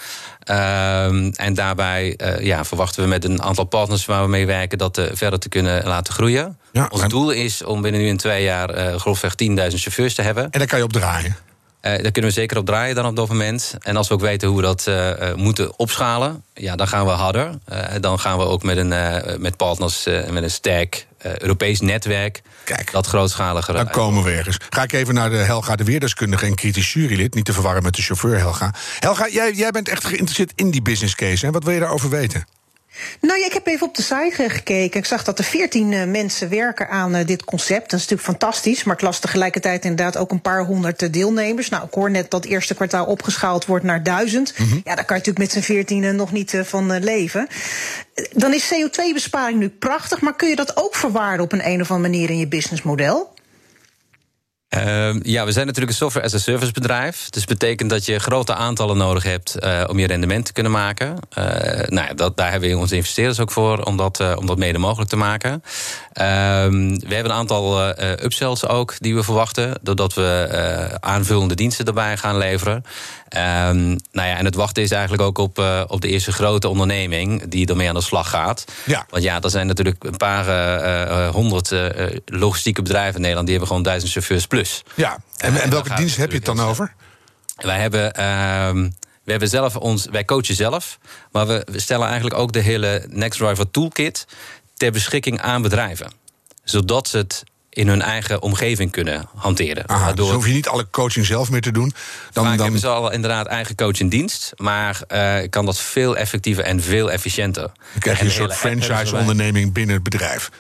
Ehm, 0.42 1.30
en 1.34 1.54
daarbij 1.54 2.18
ja, 2.40 2.64
verwachten 2.64 3.02
we 3.02 3.08
met 3.08 3.24
een 3.24 3.42
aantal 3.42 3.64
partners 3.64 4.04
waar 4.06 4.22
we 4.22 4.28
mee 4.28 4.46
werken 4.46 4.78
dat 4.78 5.00
verder 5.12 5.38
te 5.38 5.48
kunnen 5.48 5.86
laten 5.86 6.14
groeien. 6.14 6.58
Ja, 6.76 6.86
Ons 6.90 7.08
doel 7.08 7.30
is 7.30 7.64
om 7.64 7.82
binnen 7.82 8.00
nu 8.00 8.06
in 8.06 8.16
twee 8.16 8.42
jaar 8.42 8.70
eh 8.70 8.96
grofweg 8.96 9.32
10.000 9.32 9.54
chauffeurs 9.56 10.14
te 10.14 10.22
hebben. 10.22 10.44
En 10.50 10.58
daar 10.58 10.68
kan 10.68 10.78
je 10.78 10.84
op 10.84 10.92
draaien. 10.92 11.36
Eh, 11.80 11.92
daar 11.92 12.12
kunnen 12.12 12.30
we 12.30 12.36
zeker 12.36 12.56
op 12.56 12.66
draaien 12.66 12.94
dan 12.94 13.06
op 13.06 13.16
dat 13.16 13.28
moment. 13.28 13.74
En 13.80 13.96
als 13.96 14.08
we 14.08 14.14
ook 14.14 14.20
weten 14.20 14.48
hoe 14.48 14.56
we 14.56 14.62
dat 14.62 14.86
eh, 14.86 15.34
moeten 15.34 15.78
opschalen, 15.78 16.42
ja, 16.54 16.76
dan 16.76 16.88
gaan 16.88 17.06
we 17.06 17.10
harder. 17.10 17.50
Dan 18.00 18.18
gaan 18.18 18.38
we 18.38 18.44
ook 18.44 18.62
met, 18.62 18.76
een, 18.76 18.88
met 19.40 19.56
partners 19.56 20.04
met 20.30 20.42
een 20.42 20.50
sterk 20.50 21.06
Europees 21.18 21.80
netwerk 21.80 22.42
Kijk. 22.64 22.92
dat 22.92 23.06
grootschaliger. 23.06 23.74
Dan 23.74 23.90
komen 23.90 24.22
we 24.22 24.30
ergens. 24.30 24.58
Ga 24.70 24.82
ik 24.82 24.92
even 24.92 25.14
naar 25.14 25.30
de 25.30 25.36
Helga 25.36 25.76
de 25.76 25.84
Weerdeskundige 25.84 26.46
en 26.46 26.54
kritisch 26.54 26.92
jurylid. 26.92 27.34
Niet 27.34 27.44
te 27.44 27.52
verwarren 27.52 27.82
met 27.82 27.94
de 27.94 28.02
chauffeur 28.02 28.38
Helga. 28.38 28.74
Helga, 28.98 29.28
jij, 29.28 29.52
jij 29.52 29.70
bent 29.70 29.88
echt 29.88 30.04
geïnteresseerd 30.04 30.52
in 30.54 30.70
die 30.70 30.82
business 30.82 31.14
case. 31.14 31.46
Hè? 31.46 31.52
Wat 31.52 31.64
wil 31.64 31.72
je 31.72 31.80
daarover 31.80 32.10
weten? 32.10 32.46
Nou, 33.20 33.40
ja, 33.40 33.46
ik 33.46 33.52
heb 33.52 33.66
even 33.66 33.86
op 33.86 33.94
de 33.94 34.02
site 34.02 34.42
eh, 34.42 34.50
gekeken. 34.50 35.00
Ik 35.00 35.06
zag 35.06 35.24
dat 35.24 35.38
er 35.38 35.44
14 35.44 35.92
eh, 35.92 36.04
mensen 36.04 36.48
werken 36.48 36.88
aan 36.88 37.14
eh, 37.14 37.26
dit 37.26 37.44
concept. 37.44 37.90
Dat 37.90 38.00
is 38.00 38.08
natuurlijk 38.08 38.38
fantastisch. 38.38 38.84
Maar 38.84 38.94
ik 38.94 39.00
las 39.00 39.18
tegelijkertijd 39.18 39.84
inderdaad 39.84 40.16
ook 40.16 40.30
een 40.30 40.40
paar 40.40 40.64
honderd 40.64 41.12
deelnemers. 41.12 41.68
Nou, 41.68 41.84
ik 41.84 41.94
hoor 41.94 42.10
net 42.10 42.30
dat 42.30 42.42
het 42.42 42.52
eerste 42.52 42.74
kwartaal 42.74 43.06
opgeschaald 43.06 43.66
wordt 43.66 43.84
naar 43.84 44.02
duizend. 44.02 44.54
Ja, 44.56 44.94
daar 44.94 45.04
kan 45.04 45.16
je 45.16 45.22
natuurlijk 45.22 45.38
met 45.38 45.52
z'n 45.52 45.60
14 45.60 46.16
nog 46.16 46.32
niet 46.32 46.58
van 46.62 46.98
leven. 46.98 47.48
Dan 48.32 48.54
is 48.54 48.72
CO2-besparing 48.74 49.58
nu 49.58 49.68
prachtig. 49.68 50.20
Maar 50.20 50.36
kun 50.36 50.48
je 50.48 50.56
dat 50.56 50.76
ook 50.76 50.94
verwaarden 50.94 51.44
op 51.44 51.52
een, 51.52 51.68
een 51.68 51.80
of 51.80 51.90
andere 51.90 52.12
manier 52.12 52.30
in 52.30 52.38
je 52.38 52.48
businessmodel? 52.48 53.34
Ehm, 54.68 55.20
ja, 55.22 55.44
we 55.44 55.52
zijn 55.52 55.66
natuurlijk 55.66 55.92
een 55.92 55.98
software 55.98 56.26
as 56.26 56.34
a 56.34 56.38
service 56.38 56.72
bedrijf. 56.72 57.30
Dus 57.30 57.46
dat 57.46 57.58
betekent 57.58 57.90
dat 57.90 58.06
je 58.06 58.18
grote 58.18 58.54
aantallen 58.54 58.96
nodig 58.96 59.22
hebt 59.22 59.58
eh, 59.58 59.84
om 59.88 59.98
je 59.98 60.06
rendement 60.06 60.44
te 60.44 60.52
kunnen 60.52 60.72
maken. 60.72 61.18
Eh, 61.30 61.44
nou 61.88 62.06
ja, 62.06 62.14
dat, 62.14 62.36
daar 62.36 62.50
hebben 62.50 62.68
we 62.68 62.76
onze 62.76 62.94
investeerders 62.94 63.40
ook 63.40 63.50
voor 63.50 63.82
om 63.82 63.96
dat, 63.96 64.20
eh, 64.20 64.32
om 64.38 64.46
dat 64.46 64.58
mede 64.58 64.78
mogelijk 64.78 65.10
te 65.10 65.16
maken. 65.16 65.62
Ehm, 66.12 66.88
we 66.88 67.14
hebben 67.14 67.32
een 67.32 67.38
aantal 67.38 67.88
upsells 67.98 68.66
ook 68.66 68.94
die 68.98 69.14
we 69.14 69.22
verwachten, 69.22 69.78
doordat 69.82 70.14
we 70.14 70.98
aanvullende 71.00 71.54
diensten 71.54 71.86
erbij 71.86 72.16
gaan 72.16 72.38
leveren. 72.38 72.84
Ehm, 73.28 73.88
nou 73.88 74.28
ja, 74.28 74.36
en 74.36 74.44
het 74.44 74.54
wachten 74.54 74.82
is 74.82 74.90
eigenlijk 74.90 75.22
ook 75.22 75.38
op, 75.38 75.58
eh, 75.58 75.82
op 75.86 76.00
de 76.00 76.08
eerste 76.08 76.32
grote 76.32 76.68
onderneming 76.68 77.48
die 77.48 77.66
ermee 77.66 77.88
aan 77.88 77.94
de 77.94 78.00
slag 78.00 78.30
gaat. 78.30 78.64
Ja. 78.84 79.06
Want 79.10 79.22
ja, 79.22 79.40
er 79.40 79.50
zijn 79.50 79.66
natuurlijk 79.66 80.04
een 80.04 80.16
paar 80.16 80.48
eh, 80.48 81.02
eh, 81.02 81.34
honderd 81.34 81.74
logistieke 82.24 82.82
bedrijven 82.82 83.14
in 83.14 83.20
Nederland 83.20 83.46
die 83.46 83.56
hebben 83.56 83.68
gewoon 83.76 83.88
duizend 83.88 84.12
chauffeurs 84.12 84.46
plus. 84.46 84.82
Ja, 84.94 85.18
en, 85.36 85.60
en 85.60 85.70
welke 85.70 85.94
dienst 85.94 86.16
heb 86.16 86.30
je 86.30 86.36
het 86.36 86.44
dan 86.44 86.60
over? 86.60 86.94
Wij 87.56 87.78
hebben, 87.80 88.14
ehm, 88.14 88.82
we 89.24 89.30
hebben 89.30 89.48
zelf 89.48 89.76
ons, 89.76 90.06
wij 90.10 90.24
coachen 90.24 90.54
zelf, 90.54 90.98
maar 91.32 91.46
we, 91.46 91.64
stellen 91.74 92.06
eigenlijk 92.06 92.38
ook 92.38 92.52
de 92.52 92.60
hele 92.60 93.06
NextDriver 93.08 93.70
Toolkit 93.70 94.26
ter 94.76 94.92
beschikking 94.92 95.40
aan 95.40 95.62
bedrijven, 95.62 96.12
zodat 96.64 97.08
ze 97.08 97.16
het 97.16 97.44
in 97.76 97.88
hun 97.88 98.02
eigen 98.02 98.42
omgeving 98.42 98.90
kunnen 98.90 99.28
hanteren. 99.34 99.88
Aha, 99.88 100.12
dus 100.12 100.30
hoef 100.30 100.46
je 100.46 100.52
niet 100.52 100.68
alle 100.68 100.86
coaching 100.90 101.26
zelf 101.26 101.50
meer 101.50 101.60
te 101.60 101.72
doen. 101.72 101.94
Dan, 102.32 102.44
Vaak 102.44 102.54
dan, 102.54 102.62
hebben 102.62 102.80
ze 102.80 102.88
al 102.88 103.12
inderdaad 103.12 103.46
eigen 103.46 103.74
coach 103.74 103.98
in 103.98 104.08
dienst, 104.08 104.52
maar 104.56 105.00
eh, 105.08 105.36
kan 105.50 105.64
dat 105.66 105.78
veel 105.78 106.16
effectiever 106.16 106.64
en 106.64 106.82
veel 106.82 107.10
efficiënter. 107.10 107.62
dan 107.62 108.00
krijg 108.00 108.16
je 108.16 108.22
En 108.22 108.30
een 108.30 108.36
soort 108.36 108.54
franchise-onderneming 108.54 109.72
binnen 109.72 109.94
het 109.94 110.04
bedrijf. 110.04 110.50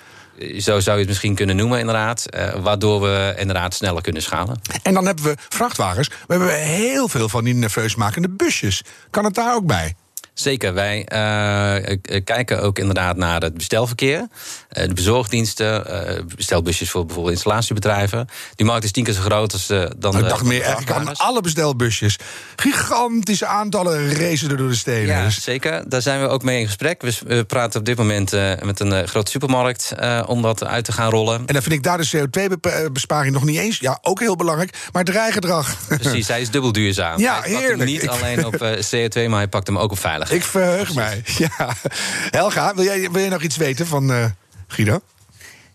Zo 0.58 0.80
zou 0.80 0.96
je 0.96 1.00
het 1.00 1.08
misschien 1.08 1.34
kunnen 1.34 1.56
noemen, 1.56 1.78
inderdaad. 1.78 2.26
eh, 2.26 2.54
waardoor 2.54 3.00
we 3.00 3.34
inderdaad 3.36 3.74
sneller 3.74 4.02
kunnen 4.02 4.22
schalen. 4.22 4.60
En 4.82 4.94
dan 4.94 5.06
hebben 5.06 5.24
we 5.24 5.34
vrachtwagens. 5.48 6.08
We 6.08 6.34
hebben 6.34 6.62
heel 6.62 7.08
veel 7.08 7.28
van 7.28 7.44
die 7.44 7.54
nerveusmakende 7.54 8.28
busjes. 8.28 8.82
Kan 9.10 9.24
het 9.24 9.34
daar 9.34 9.54
ook 9.54 9.66
bij? 9.66 9.94
Zeker, 10.38 10.74
wij 10.74 11.04
eh, 11.04 11.76
eh, 11.76 12.24
kijken 12.24 12.62
ook 12.62 12.78
inderdaad 12.78 13.16
naar 13.16 13.40
het 13.42 13.54
bestelverkeer. 13.54 14.28
Eh, 14.76 14.88
de 14.88 14.94
bezorgdiensten, 14.94 15.86
eh, 15.86 16.22
bestelbusjes 16.36 16.90
voor 16.90 17.04
bijvoorbeeld 17.04 17.34
installatiebedrijven. 17.34 18.28
Die 18.54 18.66
markt 18.66 18.84
is 18.84 18.92
tien 18.92 19.04
keer 19.04 19.14
zo 19.14 19.20
groot 19.20 19.52
als 19.52 19.70
eh, 19.70 19.84
dan 19.96 20.12
de 20.12 20.18
ik 20.18 20.28
dacht 20.28 20.44
meer 20.44 20.62
eigenlijk 20.62 20.90
aan 20.90 21.16
alle 21.16 21.40
bestelbusjes. 21.40 22.18
Gigantische 22.56 23.46
aantallen 23.46 24.14
racen 24.14 24.50
er 24.50 24.56
door 24.56 24.68
de 24.68 24.74
steden. 24.74 25.06
Ja, 25.06 25.30
zeker. 25.30 25.88
Daar 25.88 26.02
zijn 26.02 26.20
we 26.20 26.28
ook 26.28 26.42
mee 26.42 26.60
in 26.60 26.66
gesprek. 26.66 27.02
We 27.26 27.44
praten 27.44 27.80
op 27.80 27.86
dit 27.86 27.96
moment 27.96 28.32
eh, 28.32 28.52
met 28.62 28.80
een 28.80 28.92
eh, 28.92 29.06
grote 29.06 29.30
supermarkt 29.30 29.92
eh, 29.96 30.22
om 30.26 30.42
dat 30.42 30.64
uit 30.64 30.84
te 30.84 30.92
gaan 30.92 31.10
rollen. 31.10 31.38
En 31.38 31.54
dan 31.54 31.62
vind 31.62 31.74
ik 31.74 31.82
daar 31.82 31.98
de 31.98 32.08
CO2-besparing 32.16 33.34
nog 33.34 33.44
niet 33.44 33.58
eens. 33.58 33.78
Ja, 33.78 33.98
ook 34.02 34.20
heel 34.20 34.36
belangrijk. 34.36 34.76
Maar 34.92 35.04
het 35.04 35.14
rijgedrag. 35.14 35.76
Precies, 35.88 36.28
hij 36.28 36.40
is 36.40 36.50
dubbel 36.50 36.72
duurzaam. 36.72 37.20
Ja, 37.26 37.40
hij 37.40 37.50
heerlijk. 37.50 37.90
niet 37.90 38.08
alleen 38.08 38.46
op 38.46 38.54
eh, 38.54 38.70
CO2, 38.70 39.28
maar 39.28 39.38
hij 39.38 39.48
pakt 39.48 39.66
hem 39.66 39.78
ook 39.78 39.90
op 39.90 39.98
veiligheid. 39.98 40.40
Ik 40.40 40.46
verheug 40.46 40.94
mij. 40.94 41.22
Ja. 41.38 41.76
Helga, 42.30 42.74
wil 42.74 42.84
jij, 42.84 43.10
wil 43.10 43.20
jij 43.20 43.28
nog 43.28 43.42
iets 43.42 43.56
weten 43.56 43.86
van 43.86 44.12
eh, 44.12 44.24
Guido? 44.66 45.00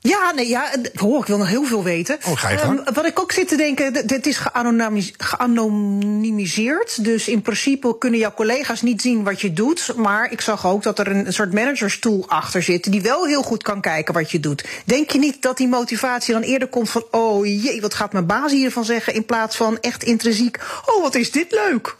Ja, 0.03 0.31
nee, 0.31 0.47
ja, 0.47 0.71
oh, 1.01 1.19
ik 1.19 1.25
wil 1.25 1.37
nog 1.37 1.47
heel 1.47 1.65
veel 1.65 1.83
weten. 1.83 2.19
Oh, 2.27 2.37
ga 2.37 2.49
je 2.49 2.57
gang. 2.57 2.79
Ehm, 2.79 2.93
wat 2.93 3.05
ik 3.05 3.19
ook 3.19 3.31
zit 3.31 3.47
te 3.47 3.55
denken, 3.55 4.07
dit 4.07 4.25
is 4.25 4.37
geanonimis- 4.37 5.13
geanonimiseerd. 5.17 7.03
Dus 7.03 7.27
in 7.27 7.41
principe 7.41 7.97
kunnen 7.97 8.19
jouw 8.19 8.33
collega's 8.33 8.81
niet 8.81 9.01
zien 9.01 9.23
wat 9.23 9.41
je 9.41 9.53
doet. 9.53 9.93
Maar 9.95 10.31
ik 10.31 10.41
zag 10.41 10.67
ook 10.67 10.83
dat 10.83 10.99
er 10.99 11.07
een, 11.07 11.25
een 11.25 11.33
soort 11.33 11.53
managerstoel 11.53 12.29
achter 12.29 12.63
zit... 12.63 12.91
die 12.91 13.01
wel 13.01 13.25
heel 13.25 13.41
goed 13.41 13.63
kan 13.63 13.81
kijken 13.81 14.13
wat 14.13 14.31
je 14.31 14.39
doet. 14.39 14.65
Denk 14.85 15.09
je 15.09 15.19
niet 15.19 15.41
dat 15.41 15.57
die 15.57 15.67
motivatie 15.67 16.33
dan 16.33 16.41
eerder 16.41 16.67
komt 16.67 16.89
van... 16.89 17.03
oh 17.11 17.45
jee, 17.45 17.81
wat 17.81 17.93
gaat 17.93 18.13
mijn 18.13 18.25
baas 18.25 18.51
hiervan 18.51 18.85
zeggen... 18.85 19.13
in 19.13 19.25
plaats 19.25 19.55
van 19.55 19.79
echt 19.79 20.03
intrinsiek, 20.03 20.59
oh, 20.85 21.01
wat 21.01 21.15
is 21.15 21.31
dit 21.31 21.51
leuk. 21.51 21.95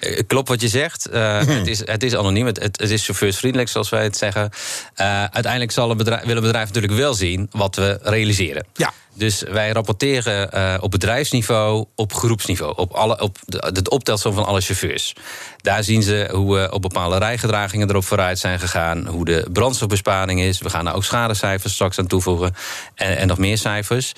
Eh, 0.00 0.22
Klopt 0.26 0.48
wat 0.48 0.60
je 0.60 0.68
zegt. 0.68 1.06
Eh, 1.06 1.38
het, 1.38 1.66
is, 1.66 1.86
het 1.86 2.02
is 2.02 2.16
anoniem, 2.16 2.46
het, 2.46 2.62
het, 2.62 2.90
is 2.90 3.04
chauffeursvriendelijk, 3.04 3.68
zoals 3.70 3.88
wij 3.88 4.02
het 4.02 4.16
zeggen. 4.16 4.50
Eh, 4.94 5.24
uiteindelijk 5.24 5.72
zal 5.72 5.90
een 5.90 5.96
bedrijf, 5.96 6.24
wil 6.24 6.36
een 6.36 6.42
bedrijf 6.42 6.66
natuurlijk 6.66 6.92
wel 6.92 7.14
zien 7.14 7.48
wat 7.50 7.76
we 7.76 7.98
realiseren. 8.02 8.66
Ja. 8.74 8.92
Dus 9.14 9.42
wij 9.42 9.70
rapporteren 9.70 10.82
op 10.82 10.90
bedrijfsniveau, 10.90 11.84
op 11.94 12.14
groepsniveau, 12.14 12.72
op, 12.76 12.92
alle, 12.92 13.20
op 13.20 13.38
de, 13.44 13.72
het 13.74 13.90
optelsom 13.90 14.34
van 14.34 14.46
alle 14.46 14.60
chauffeurs. 14.60 15.14
Daar 15.56 15.84
zien 15.84 16.02
ze 16.02 16.28
hoe 16.32 16.54
we 16.54 16.72
op 16.72 16.82
bepaalde 16.82 17.18
rijgedragingen 17.18 17.88
erop 17.88 18.04
vooruit 18.04 18.38
zijn 18.38 18.58
gegaan, 18.58 19.06
hoe 19.06 19.24
de 19.24 19.48
brandstofbesparing 19.52 20.40
is. 20.40 20.58
We 20.58 20.70
gaan 20.70 20.84
daar 20.84 20.94
ook 20.94 21.04
schadecijfers 21.04 21.72
straks 21.72 21.98
aan 21.98 22.06
toevoegen 22.06 22.54
en, 22.94 23.16
en 23.16 23.26
nog 23.26 23.38
meer 23.38 23.58
cijfers. 23.58 24.12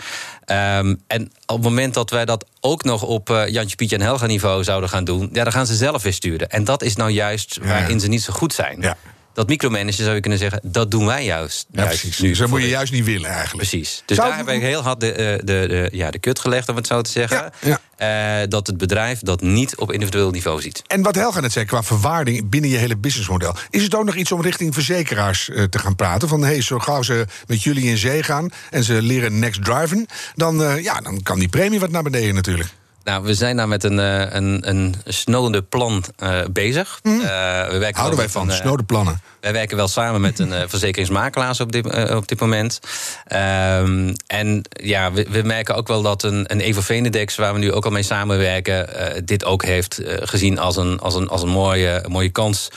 Ehm, 0.50 0.94
en 1.06 1.22
op 1.46 1.56
het 1.56 1.62
moment 1.62 1.94
dat 1.94 2.10
wij 2.10 2.24
dat 2.24 2.44
ook 2.60 2.84
nog 2.84 3.02
op 3.02 3.30
eh, 3.30 3.48
Jantje, 3.48 3.76
Pietje 3.76 3.96
en 3.96 4.02
Helga 4.02 4.26
niveau 4.26 4.64
zouden 4.64 4.88
gaan 4.90 5.04
doen, 5.04 5.28
ja, 5.32 5.42
dan 5.44 5.52
gaan 5.52 5.66
ze 5.66 5.74
zelf 5.74 6.02
weer 6.02 6.12
sturen. 6.12 6.48
En 6.48 6.64
dat 6.64 6.82
is 6.82 6.96
nou 6.96 7.10
juist 7.10 7.58
Ja. 7.62 7.68
waarin 7.68 8.00
ze 8.00 8.08
niet 8.08 8.22
zo 8.22 8.32
goed 8.32 8.52
zijn. 8.54 8.80
Ja. 8.80 8.96
Dat 9.34 9.48
micromanagen 9.48 10.04
zou 10.04 10.14
je 10.14 10.20
kunnen 10.20 10.38
zeggen, 10.38 10.60
dat 10.64 10.90
doen 10.90 11.06
wij 11.06 11.24
juist. 11.24 11.66
Ja, 11.72 11.82
juist 11.82 12.00
precies. 12.00 12.18
nu 12.18 12.28
Dus 12.28 12.38
dat 12.38 12.48
moet 12.48 12.58
je 12.60 12.64
de- 12.64 12.70
juist 12.70 12.92
niet 12.92 13.04
willen 13.04 13.30
eigenlijk. 13.30 13.68
Precies. 13.68 14.02
Dus 14.06 14.16
Zou- 14.16 14.28
daar 14.28 14.36
hebben 14.36 14.58
we 14.58 14.64
heel 14.66 14.82
hard 14.82 15.00
de, 15.00 15.12
eh, 15.12 15.38
de, 15.38 15.44
de, 15.44 15.88
ja, 15.92 16.10
de 16.10 16.18
kut 16.18 16.38
gelegd, 16.38 16.68
om 16.68 16.76
het 16.76 16.86
zo 16.86 17.00
te 17.02 17.10
zeggen. 17.10 17.52
Eh, 17.96 18.36
dat 18.48 18.66
het 18.66 18.76
bedrijf 18.78 19.20
dat 19.20 19.40
niet 19.40 19.76
op 19.76 19.92
individueel 19.92 20.30
niveau 20.30 20.60
ziet. 20.60 20.82
En 20.86 21.02
wat 21.02 21.14
Helga 21.14 21.40
net 21.40 21.52
zei, 21.52 21.64
qua 21.64 21.82
verwaarding 21.82 22.48
binnen 22.50 22.70
je 22.70 22.76
hele 22.76 22.96
businessmodel. 22.96 23.54
Is 23.70 23.82
het 23.82 23.94
ook 23.94 24.04
nog 24.04 24.14
iets 24.14 24.32
om 24.32 24.42
richting 24.42 24.74
verzekeraars 24.74 25.48
eh, 25.48 25.62
te 25.64 25.78
gaan 25.78 25.96
praten? 25.96 26.28
Van 26.28 26.42
hey, 26.44 26.62
zo 26.62 26.78
gauw 26.78 27.02
ze 27.02 27.24
met 27.46 27.62
jullie 27.62 27.84
in 27.84 27.96
zee 27.98 28.22
gaan 28.22 28.48
en 28.70 28.84
ze 28.84 29.02
leren 29.02 29.38
next 29.38 29.64
driven, 29.64 30.06
dan, 30.34 30.62
eh, 30.62 30.82
ja, 30.82 31.00
dan 31.00 31.22
kan 31.22 31.38
die 31.38 31.48
premie 31.48 31.80
wat 31.80 31.90
naar 31.90 32.02
beneden 32.02 32.34
natuurlijk. 32.34 32.68
Nou, 33.04 33.22
we 33.24 33.34
zijn 33.34 33.56
daar 33.56 33.68
met 33.68 33.84
een, 33.84 33.98
eh, 33.98 34.34
een, 34.34 34.68
een 34.68 34.94
snode 35.04 35.62
plan 35.62 36.04
eh, 36.16 36.40
bezig. 36.52 37.00
Eh, 37.02 37.12
we 37.12 37.78
werken 37.78 37.96
Houden 37.96 38.18
wij 38.18 38.28
van, 38.28 38.50
een, 38.50 38.56
snode 38.56 38.82
plannen. 38.82 39.20
Wij 39.40 39.52
werken 39.52 39.76
wel 39.76 39.88
samen 39.88 40.20
met 40.20 40.38
een 40.38 40.68
verzekeringsmakelaars 40.68 41.60
op 41.60 41.72
dit, 41.72 42.14
op 42.14 42.28
dit 42.28 42.40
moment. 42.40 42.80
Ehm, 43.26 44.14
en 44.26 44.62
ja, 44.70 45.12
we, 45.12 45.26
we 45.30 45.42
merken 45.42 45.74
ook 45.74 45.88
wel 45.88 46.02
dat 46.02 46.22
een, 46.22 46.44
een 46.52 46.60
Evo 46.60 46.80
Venedex, 46.80 47.36
waar 47.36 47.52
we 47.52 47.58
nu 47.58 47.72
ook 47.72 47.84
al 47.84 47.90
mee 47.90 48.02
samenwerken, 48.02 48.88
dit 49.24 49.44
ook 49.44 49.64
heeft 49.64 50.00
gezien 50.04 50.58
als 50.58 50.76
een, 50.76 50.98
als 50.98 51.14
een, 51.14 51.28
als 51.28 51.42
een 51.42 51.48
mooie, 51.48 52.04
mooie 52.08 52.30
kans 52.30 52.68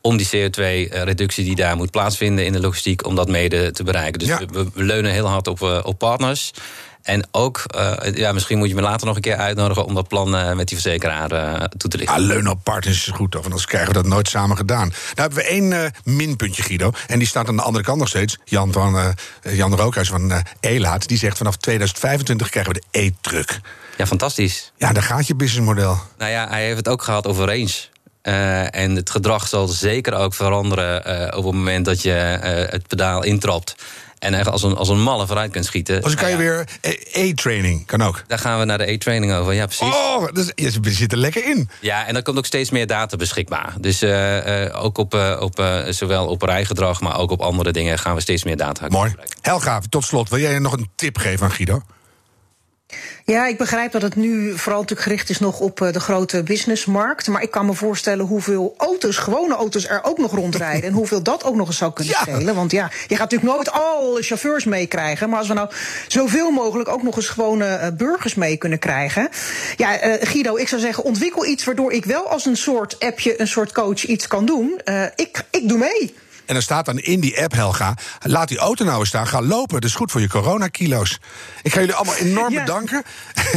om 0.00 0.16
die 0.16 0.26
CO2-reductie 0.26 1.44
die 1.44 1.54
daar 1.54 1.76
moet 1.76 1.90
plaatsvinden 1.90 2.44
in 2.44 2.52
de 2.52 2.60
logistiek, 2.60 3.06
om 3.06 3.14
dat 3.14 3.28
mede 3.28 3.70
te 3.70 3.82
bereiken. 3.82 4.18
Dus 4.18 4.38
we, 4.38 4.46
we, 4.74 4.84
leunen 4.84 5.12
heel 5.12 5.26
hard 5.26 5.46
op, 5.46 5.82
op 5.82 5.98
partners. 5.98 6.52
En 7.06 7.26
ook, 7.30 7.62
uh, 7.76 7.96
ja, 8.14 8.32
misschien 8.32 8.58
moet 8.58 8.68
je 8.68 8.74
me 8.74 8.80
later 8.80 9.06
nog 9.06 9.16
een 9.16 9.22
keer 9.22 9.36
uitnodigen 9.36 9.84
om 9.84 9.94
dat 9.94 10.08
plan 10.08 10.34
uh, 10.34 10.52
met 10.52 10.68
die 10.68 10.80
verzekeraar 10.80 11.32
uh, 11.32 11.64
toe 11.64 11.90
te 11.90 11.96
lichten. 11.96 12.20
Ja, 12.20 12.26
leunen 12.26 12.52
op 12.52 12.60
partners 12.62 13.06
is 13.06 13.14
goed, 13.14 13.36
of 13.36 13.44
anders 13.44 13.64
krijgen 13.64 13.88
we 13.88 13.94
dat 13.94 14.06
nooit 14.06 14.28
samen 14.28 14.56
gedaan. 14.56 14.88
Nou 14.88 14.98
hebben 15.14 15.38
we 15.38 15.44
één 15.44 15.92
minpuntje, 16.04 16.62
Guido. 16.62 16.90
En 17.06 17.18
die 17.18 17.28
staat 17.28 17.48
aan 17.48 17.56
de 17.56 17.62
andere 17.62 17.84
kant 17.84 17.98
nog 17.98 18.08
steeds. 18.08 18.38
Jan, 18.44 18.72
van, 18.72 19.14
Jan 19.42 19.74
Rookhuis 19.74 20.08
van 20.08 20.42
Elaat, 20.60 21.08
die 21.08 21.18
zegt 21.18 21.36
vanaf 21.36 21.56
2025 21.56 22.48
krijgen 22.48 22.72
we 22.72 22.82
de 22.90 22.98
e-truck. 22.98 23.60
Ja, 23.96 24.06
fantastisch. 24.06 24.72
Ja, 24.76 24.92
daar 24.92 25.02
gaat 25.02 25.26
je 25.26 25.34
businessmodel. 25.34 25.98
Nou 26.18 26.30
ja, 26.30 26.48
hij 26.48 26.64
heeft 26.64 26.76
het 26.76 26.88
ook 26.88 27.02
gehad 27.02 27.26
over 27.26 27.46
range. 27.46 27.94
Uh, 28.22 28.74
en 28.74 28.96
het 28.96 29.10
gedrag 29.10 29.48
zal 29.48 29.66
zeker 29.66 30.14
ook 30.14 30.34
veranderen 30.34 31.02
uh, 31.06 31.38
op 31.38 31.44
het 31.44 31.54
moment 31.54 31.84
dat 31.84 32.02
je 32.02 32.38
uh, 32.42 32.72
het 32.72 32.86
pedaal 32.86 33.22
intrapt. 33.22 33.74
En 34.18 34.34
echt 34.34 34.48
als 34.48 34.62
een, 34.62 34.76
als 34.76 34.88
een 34.88 35.02
malle 35.02 35.26
vooruit 35.26 35.50
kunt 35.50 35.64
schieten. 35.64 35.94
Dus 36.02 36.14
dan 36.14 36.20
kan 36.20 36.30
je 36.30 36.36
nou 36.36 36.48
weer 36.48 36.66
e-training, 37.12 37.86
kan 37.86 38.02
ook. 38.02 38.24
Daar 38.26 38.38
gaan 38.38 38.58
we 38.58 38.64
naar 38.64 38.78
de 38.78 38.90
e-training 38.90 39.32
over, 39.32 39.52
ja 39.52 39.66
precies. 39.66 39.94
Oh, 39.94 40.26
dus, 40.32 40.52
je 40.54 40.90
zit 40.92 41.12
er 41.12 41.18
lekker 41.18 41.44
in. 41.44 41.68
Ja, 41.80 42.06
en 42.06 42.16
er 42.16 42.22
komt 42.22 42.38
ook 42.38 42.46
steeds 42.46 42.70
meer 42.70 42.86
data 42.86 43.16
beschikbaar. 43.16 43.74
Dus 43.80 44.04
ook 44.72 44.98
op, 44.98 45.14
op 45.40 45.84
zowel 45.88 46.26
op 46.26 46.42
rijgedrag, 46.42 47.00
maar 47.00 47.18
ook 47.18 47.30
op 47.30 47.40
andere 47.40 47.72
dingen 47.72 47.98
gaan 47.98 48.14
we 48.14 48.20
steeds 48.20 48.44
meer 48.44 48.56
data 48.56 48.88
Mooi. 48.88 49.14
Helga, 49.40 49.80
tot 49.88 50.04
slot, 50.04 50.28
wil 50.28 50.38
jij 50.38 50.58
nog 50.58 50.72
een 50.72 50.90
tip 50.94 51.18
geven 51.18 51.46
aan 51.46 51.52
Guido? 51.52 51.82
Ja, 53.24 53.46
ik 53.46 53.58
begrijp 53.58 53.92
dat 53.92 54.02
het 54.02 54.16
nu 54.16 54.58
vooral 54.58 54.80
natuurlijk 54.80 55.08
gericht 55.08 55.30
is 55.30 55.38
nog 55.38 55.60
op 55.60 55.76
de 55.92 56.00
grote 56.00 56.42
businessmarkt. 56.42 57.28
Maar 57.28 57.42
ik 57.42 57.50
kan 57.50 57.66
me 57.66 57.74
voorstellen 57.74 58.26
hoeveel 58.26 58.74
auto's, 58.76 59.16
gewone 59.16 59.54
auto's, 59.54 59.88
er 59.88 60.00
ook 60.02 60.18
nog 60.18 60.34
rondrijden. 60.34 60.88
en 60.88 60.92
hoeveel 60.92 61.22
dat 61.22 61.44
ook 61.44 61.54
nog 61.54 61.66
eens 61.66 61.76
zou 61.76 61.92
kunnen 61.92 62.14
ja. 62.14 62.20
schelen. 62.20 62.54
Want 62.54 62.70
ja, 62.70 62.90
je 63.06 63.16
gaat 63.16 63.30
natuurlijk 63.30 63.52
nooit 63.52 63.70
alle 63.70 64.22
chauffeurs 64.22 64.64
meekrijgen. 64.64 65.28
Maar 65.28 65.38
als 65.38 65.48
we 65.48 65.54
nou 65.54 65.70
zoveel 66.06 66.50
mogelijk 66.50 66.88
ook 66.88 67.02
nog 67.02 67.16
eens 67.16 67.28
gewone 67.28 67.80
uh, 67.82 67.86
burgers 67.96 68.34
mee 68.34 68.56
kunnen 68.56 68.78
krijgen. 68.78 69.28
Ja, 69.76 70.06
uh, 70.06 70.14
Guido, 70.20 70.56
ik 70.56 70.68
zou 70.68 70.80
zeggen, 70.80 71.04
ontwikkel 71.04 71.46
iets 71.46 71.64
waardoor 71.64 71.92
ik 71.92 72.04
wel 72.04 72.28
als 72.28 72.44
een 72.46 72.56
soort 72.56 73.00
appje, 73.00 73.40
een 73.40 73.48
soort 73.48 73.72
coach 73.72 74.04
iets 74.04 74.26
kan 74.26 74.44
doen. 74.44 74.80
Ik, 75.14 75.44
ik 75.50 75.68
doe 75.68 75.78
mee. 75.78 76.14
En 76.46 76.56
er 76.56 76.62
staat 76.62 76.84
dan 76.84 76.98
in 76.98 77.20
die 77.20 77.42
app, 77.42 77.52
Helga, 77.52 77.94
laat 78.22 78.48
die 78.48 78.58
auto 78.58 78.84
nou 78.84 78.98
eens 78.98 79.08
staan, 79.08 79.26
ga 79.26 79.42
lopen. 79.42 79.80
Dat 79.80 79.90
is 79.90 79.96
goed 79.96 80.10
voor 80.10 80.20
je 80.20 80.28
coronakilo's. 80.28 81.18
Ik 81.62 81.72
ga 81.72 81.80
jullie 81.80 81.94
allemaal 81.94 82.16
enorm 82.16 82.52
ja. 82.52 82.60
bedanken. 82.60 83.02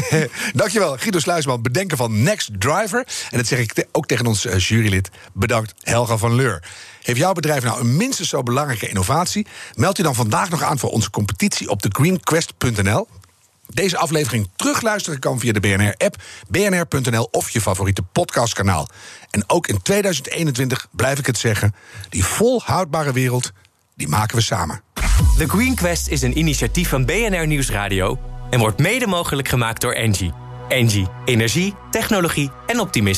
Dankjewel, 0.54 0.97
Guido 0.97 1.19
Sluisman, 1.19 1.62
bedenken 1.62 1.97
van 1.97 2.23
Next 2.23 2.49
Driver. 2.60 3.08
En 3.30 3.38
dat 3.38 3.47
zeg 3.47 3.60
ik 3.60 3.73
te 3.73 3.88
ook 3.91 4.06
tegen 4.06 4.25
ons 4.25 4.45
uh, 4.45 4.58
jurylid. 4.58 5.10
Bedankt, 5.34 5.73
Helga 5.82 6.17
van 6.17 6.36
Leur. 6.36 6.63
Heeft 7.02 7.19
jouw 7.19 7.34
bedrijf 7.34 7.63
nou 7.63 7.80
een 7.80 7.97
minstens 7.97 8.30
zo 8.30 8.43
belangrijke 8.43 8.88
innovatie? 8.88 9.47
Meld 9.75 9.97
je 9.97 10.04
dan 10.04 10.15
vandaag 10.15 10.49
nog 10.49 10.63
aan 10.63 10.80
voor 10.80 10.89
onze 10.89 11.10
competitie 11.10 11.69
op 11.69 11.82
thegreenquest.nl. 11.82 13.08
Deze 13.73 13.97
aflevering 13.97 14.49
terugluisteren 14.55 15.19
kan 15.19 15.39
via 15.39 15.51
de 15.51 15.60
BNR-app, 15.60 16.15
bnr.nl 16.47 17.27
of 17.32 17.49
je 17.49 17.62
favoriete 17.62 18.01
podcastkanaal. 18.01 18.89
En 19.29 19.43
ook 19.47 19.67
in 19.67 19.82
2021 19.82 20.88
blijf 20.91 21.19
ik 21.19 21.25
het 21.25 21.38
zeggen: 21.38 21.75
die 22.10 22.23
volhoudbare 22.23 23.13
wereld, 23.13 23.51
die 23.95 24.08
maken 24.08 24.36
we 24.36 24.41
samen. 24.41 24.82
The 25.38 25.47
Green 25.47 25.75
Quest 25.75 26.08
is 26.08 26.21
een 26.21 26.38
initiatief 26.38 26.89
van 26.89 27.05
BNR 27.05 27.47
Nieuwsradio 27.47 28.19
en 28.49 28.60
wordt 28.60 28.79
mede 28.79 29.08
mogelijk 29.08 29.47
gemaakt 29.47 29.82
door 29.82 29.93
Engie. 29.93 30.34
Engie, 30.67 31.08
energie, 31.25 31.75
technologie 31.91 32.51
en 32.67 32.79
optimisme. 32.79 33.17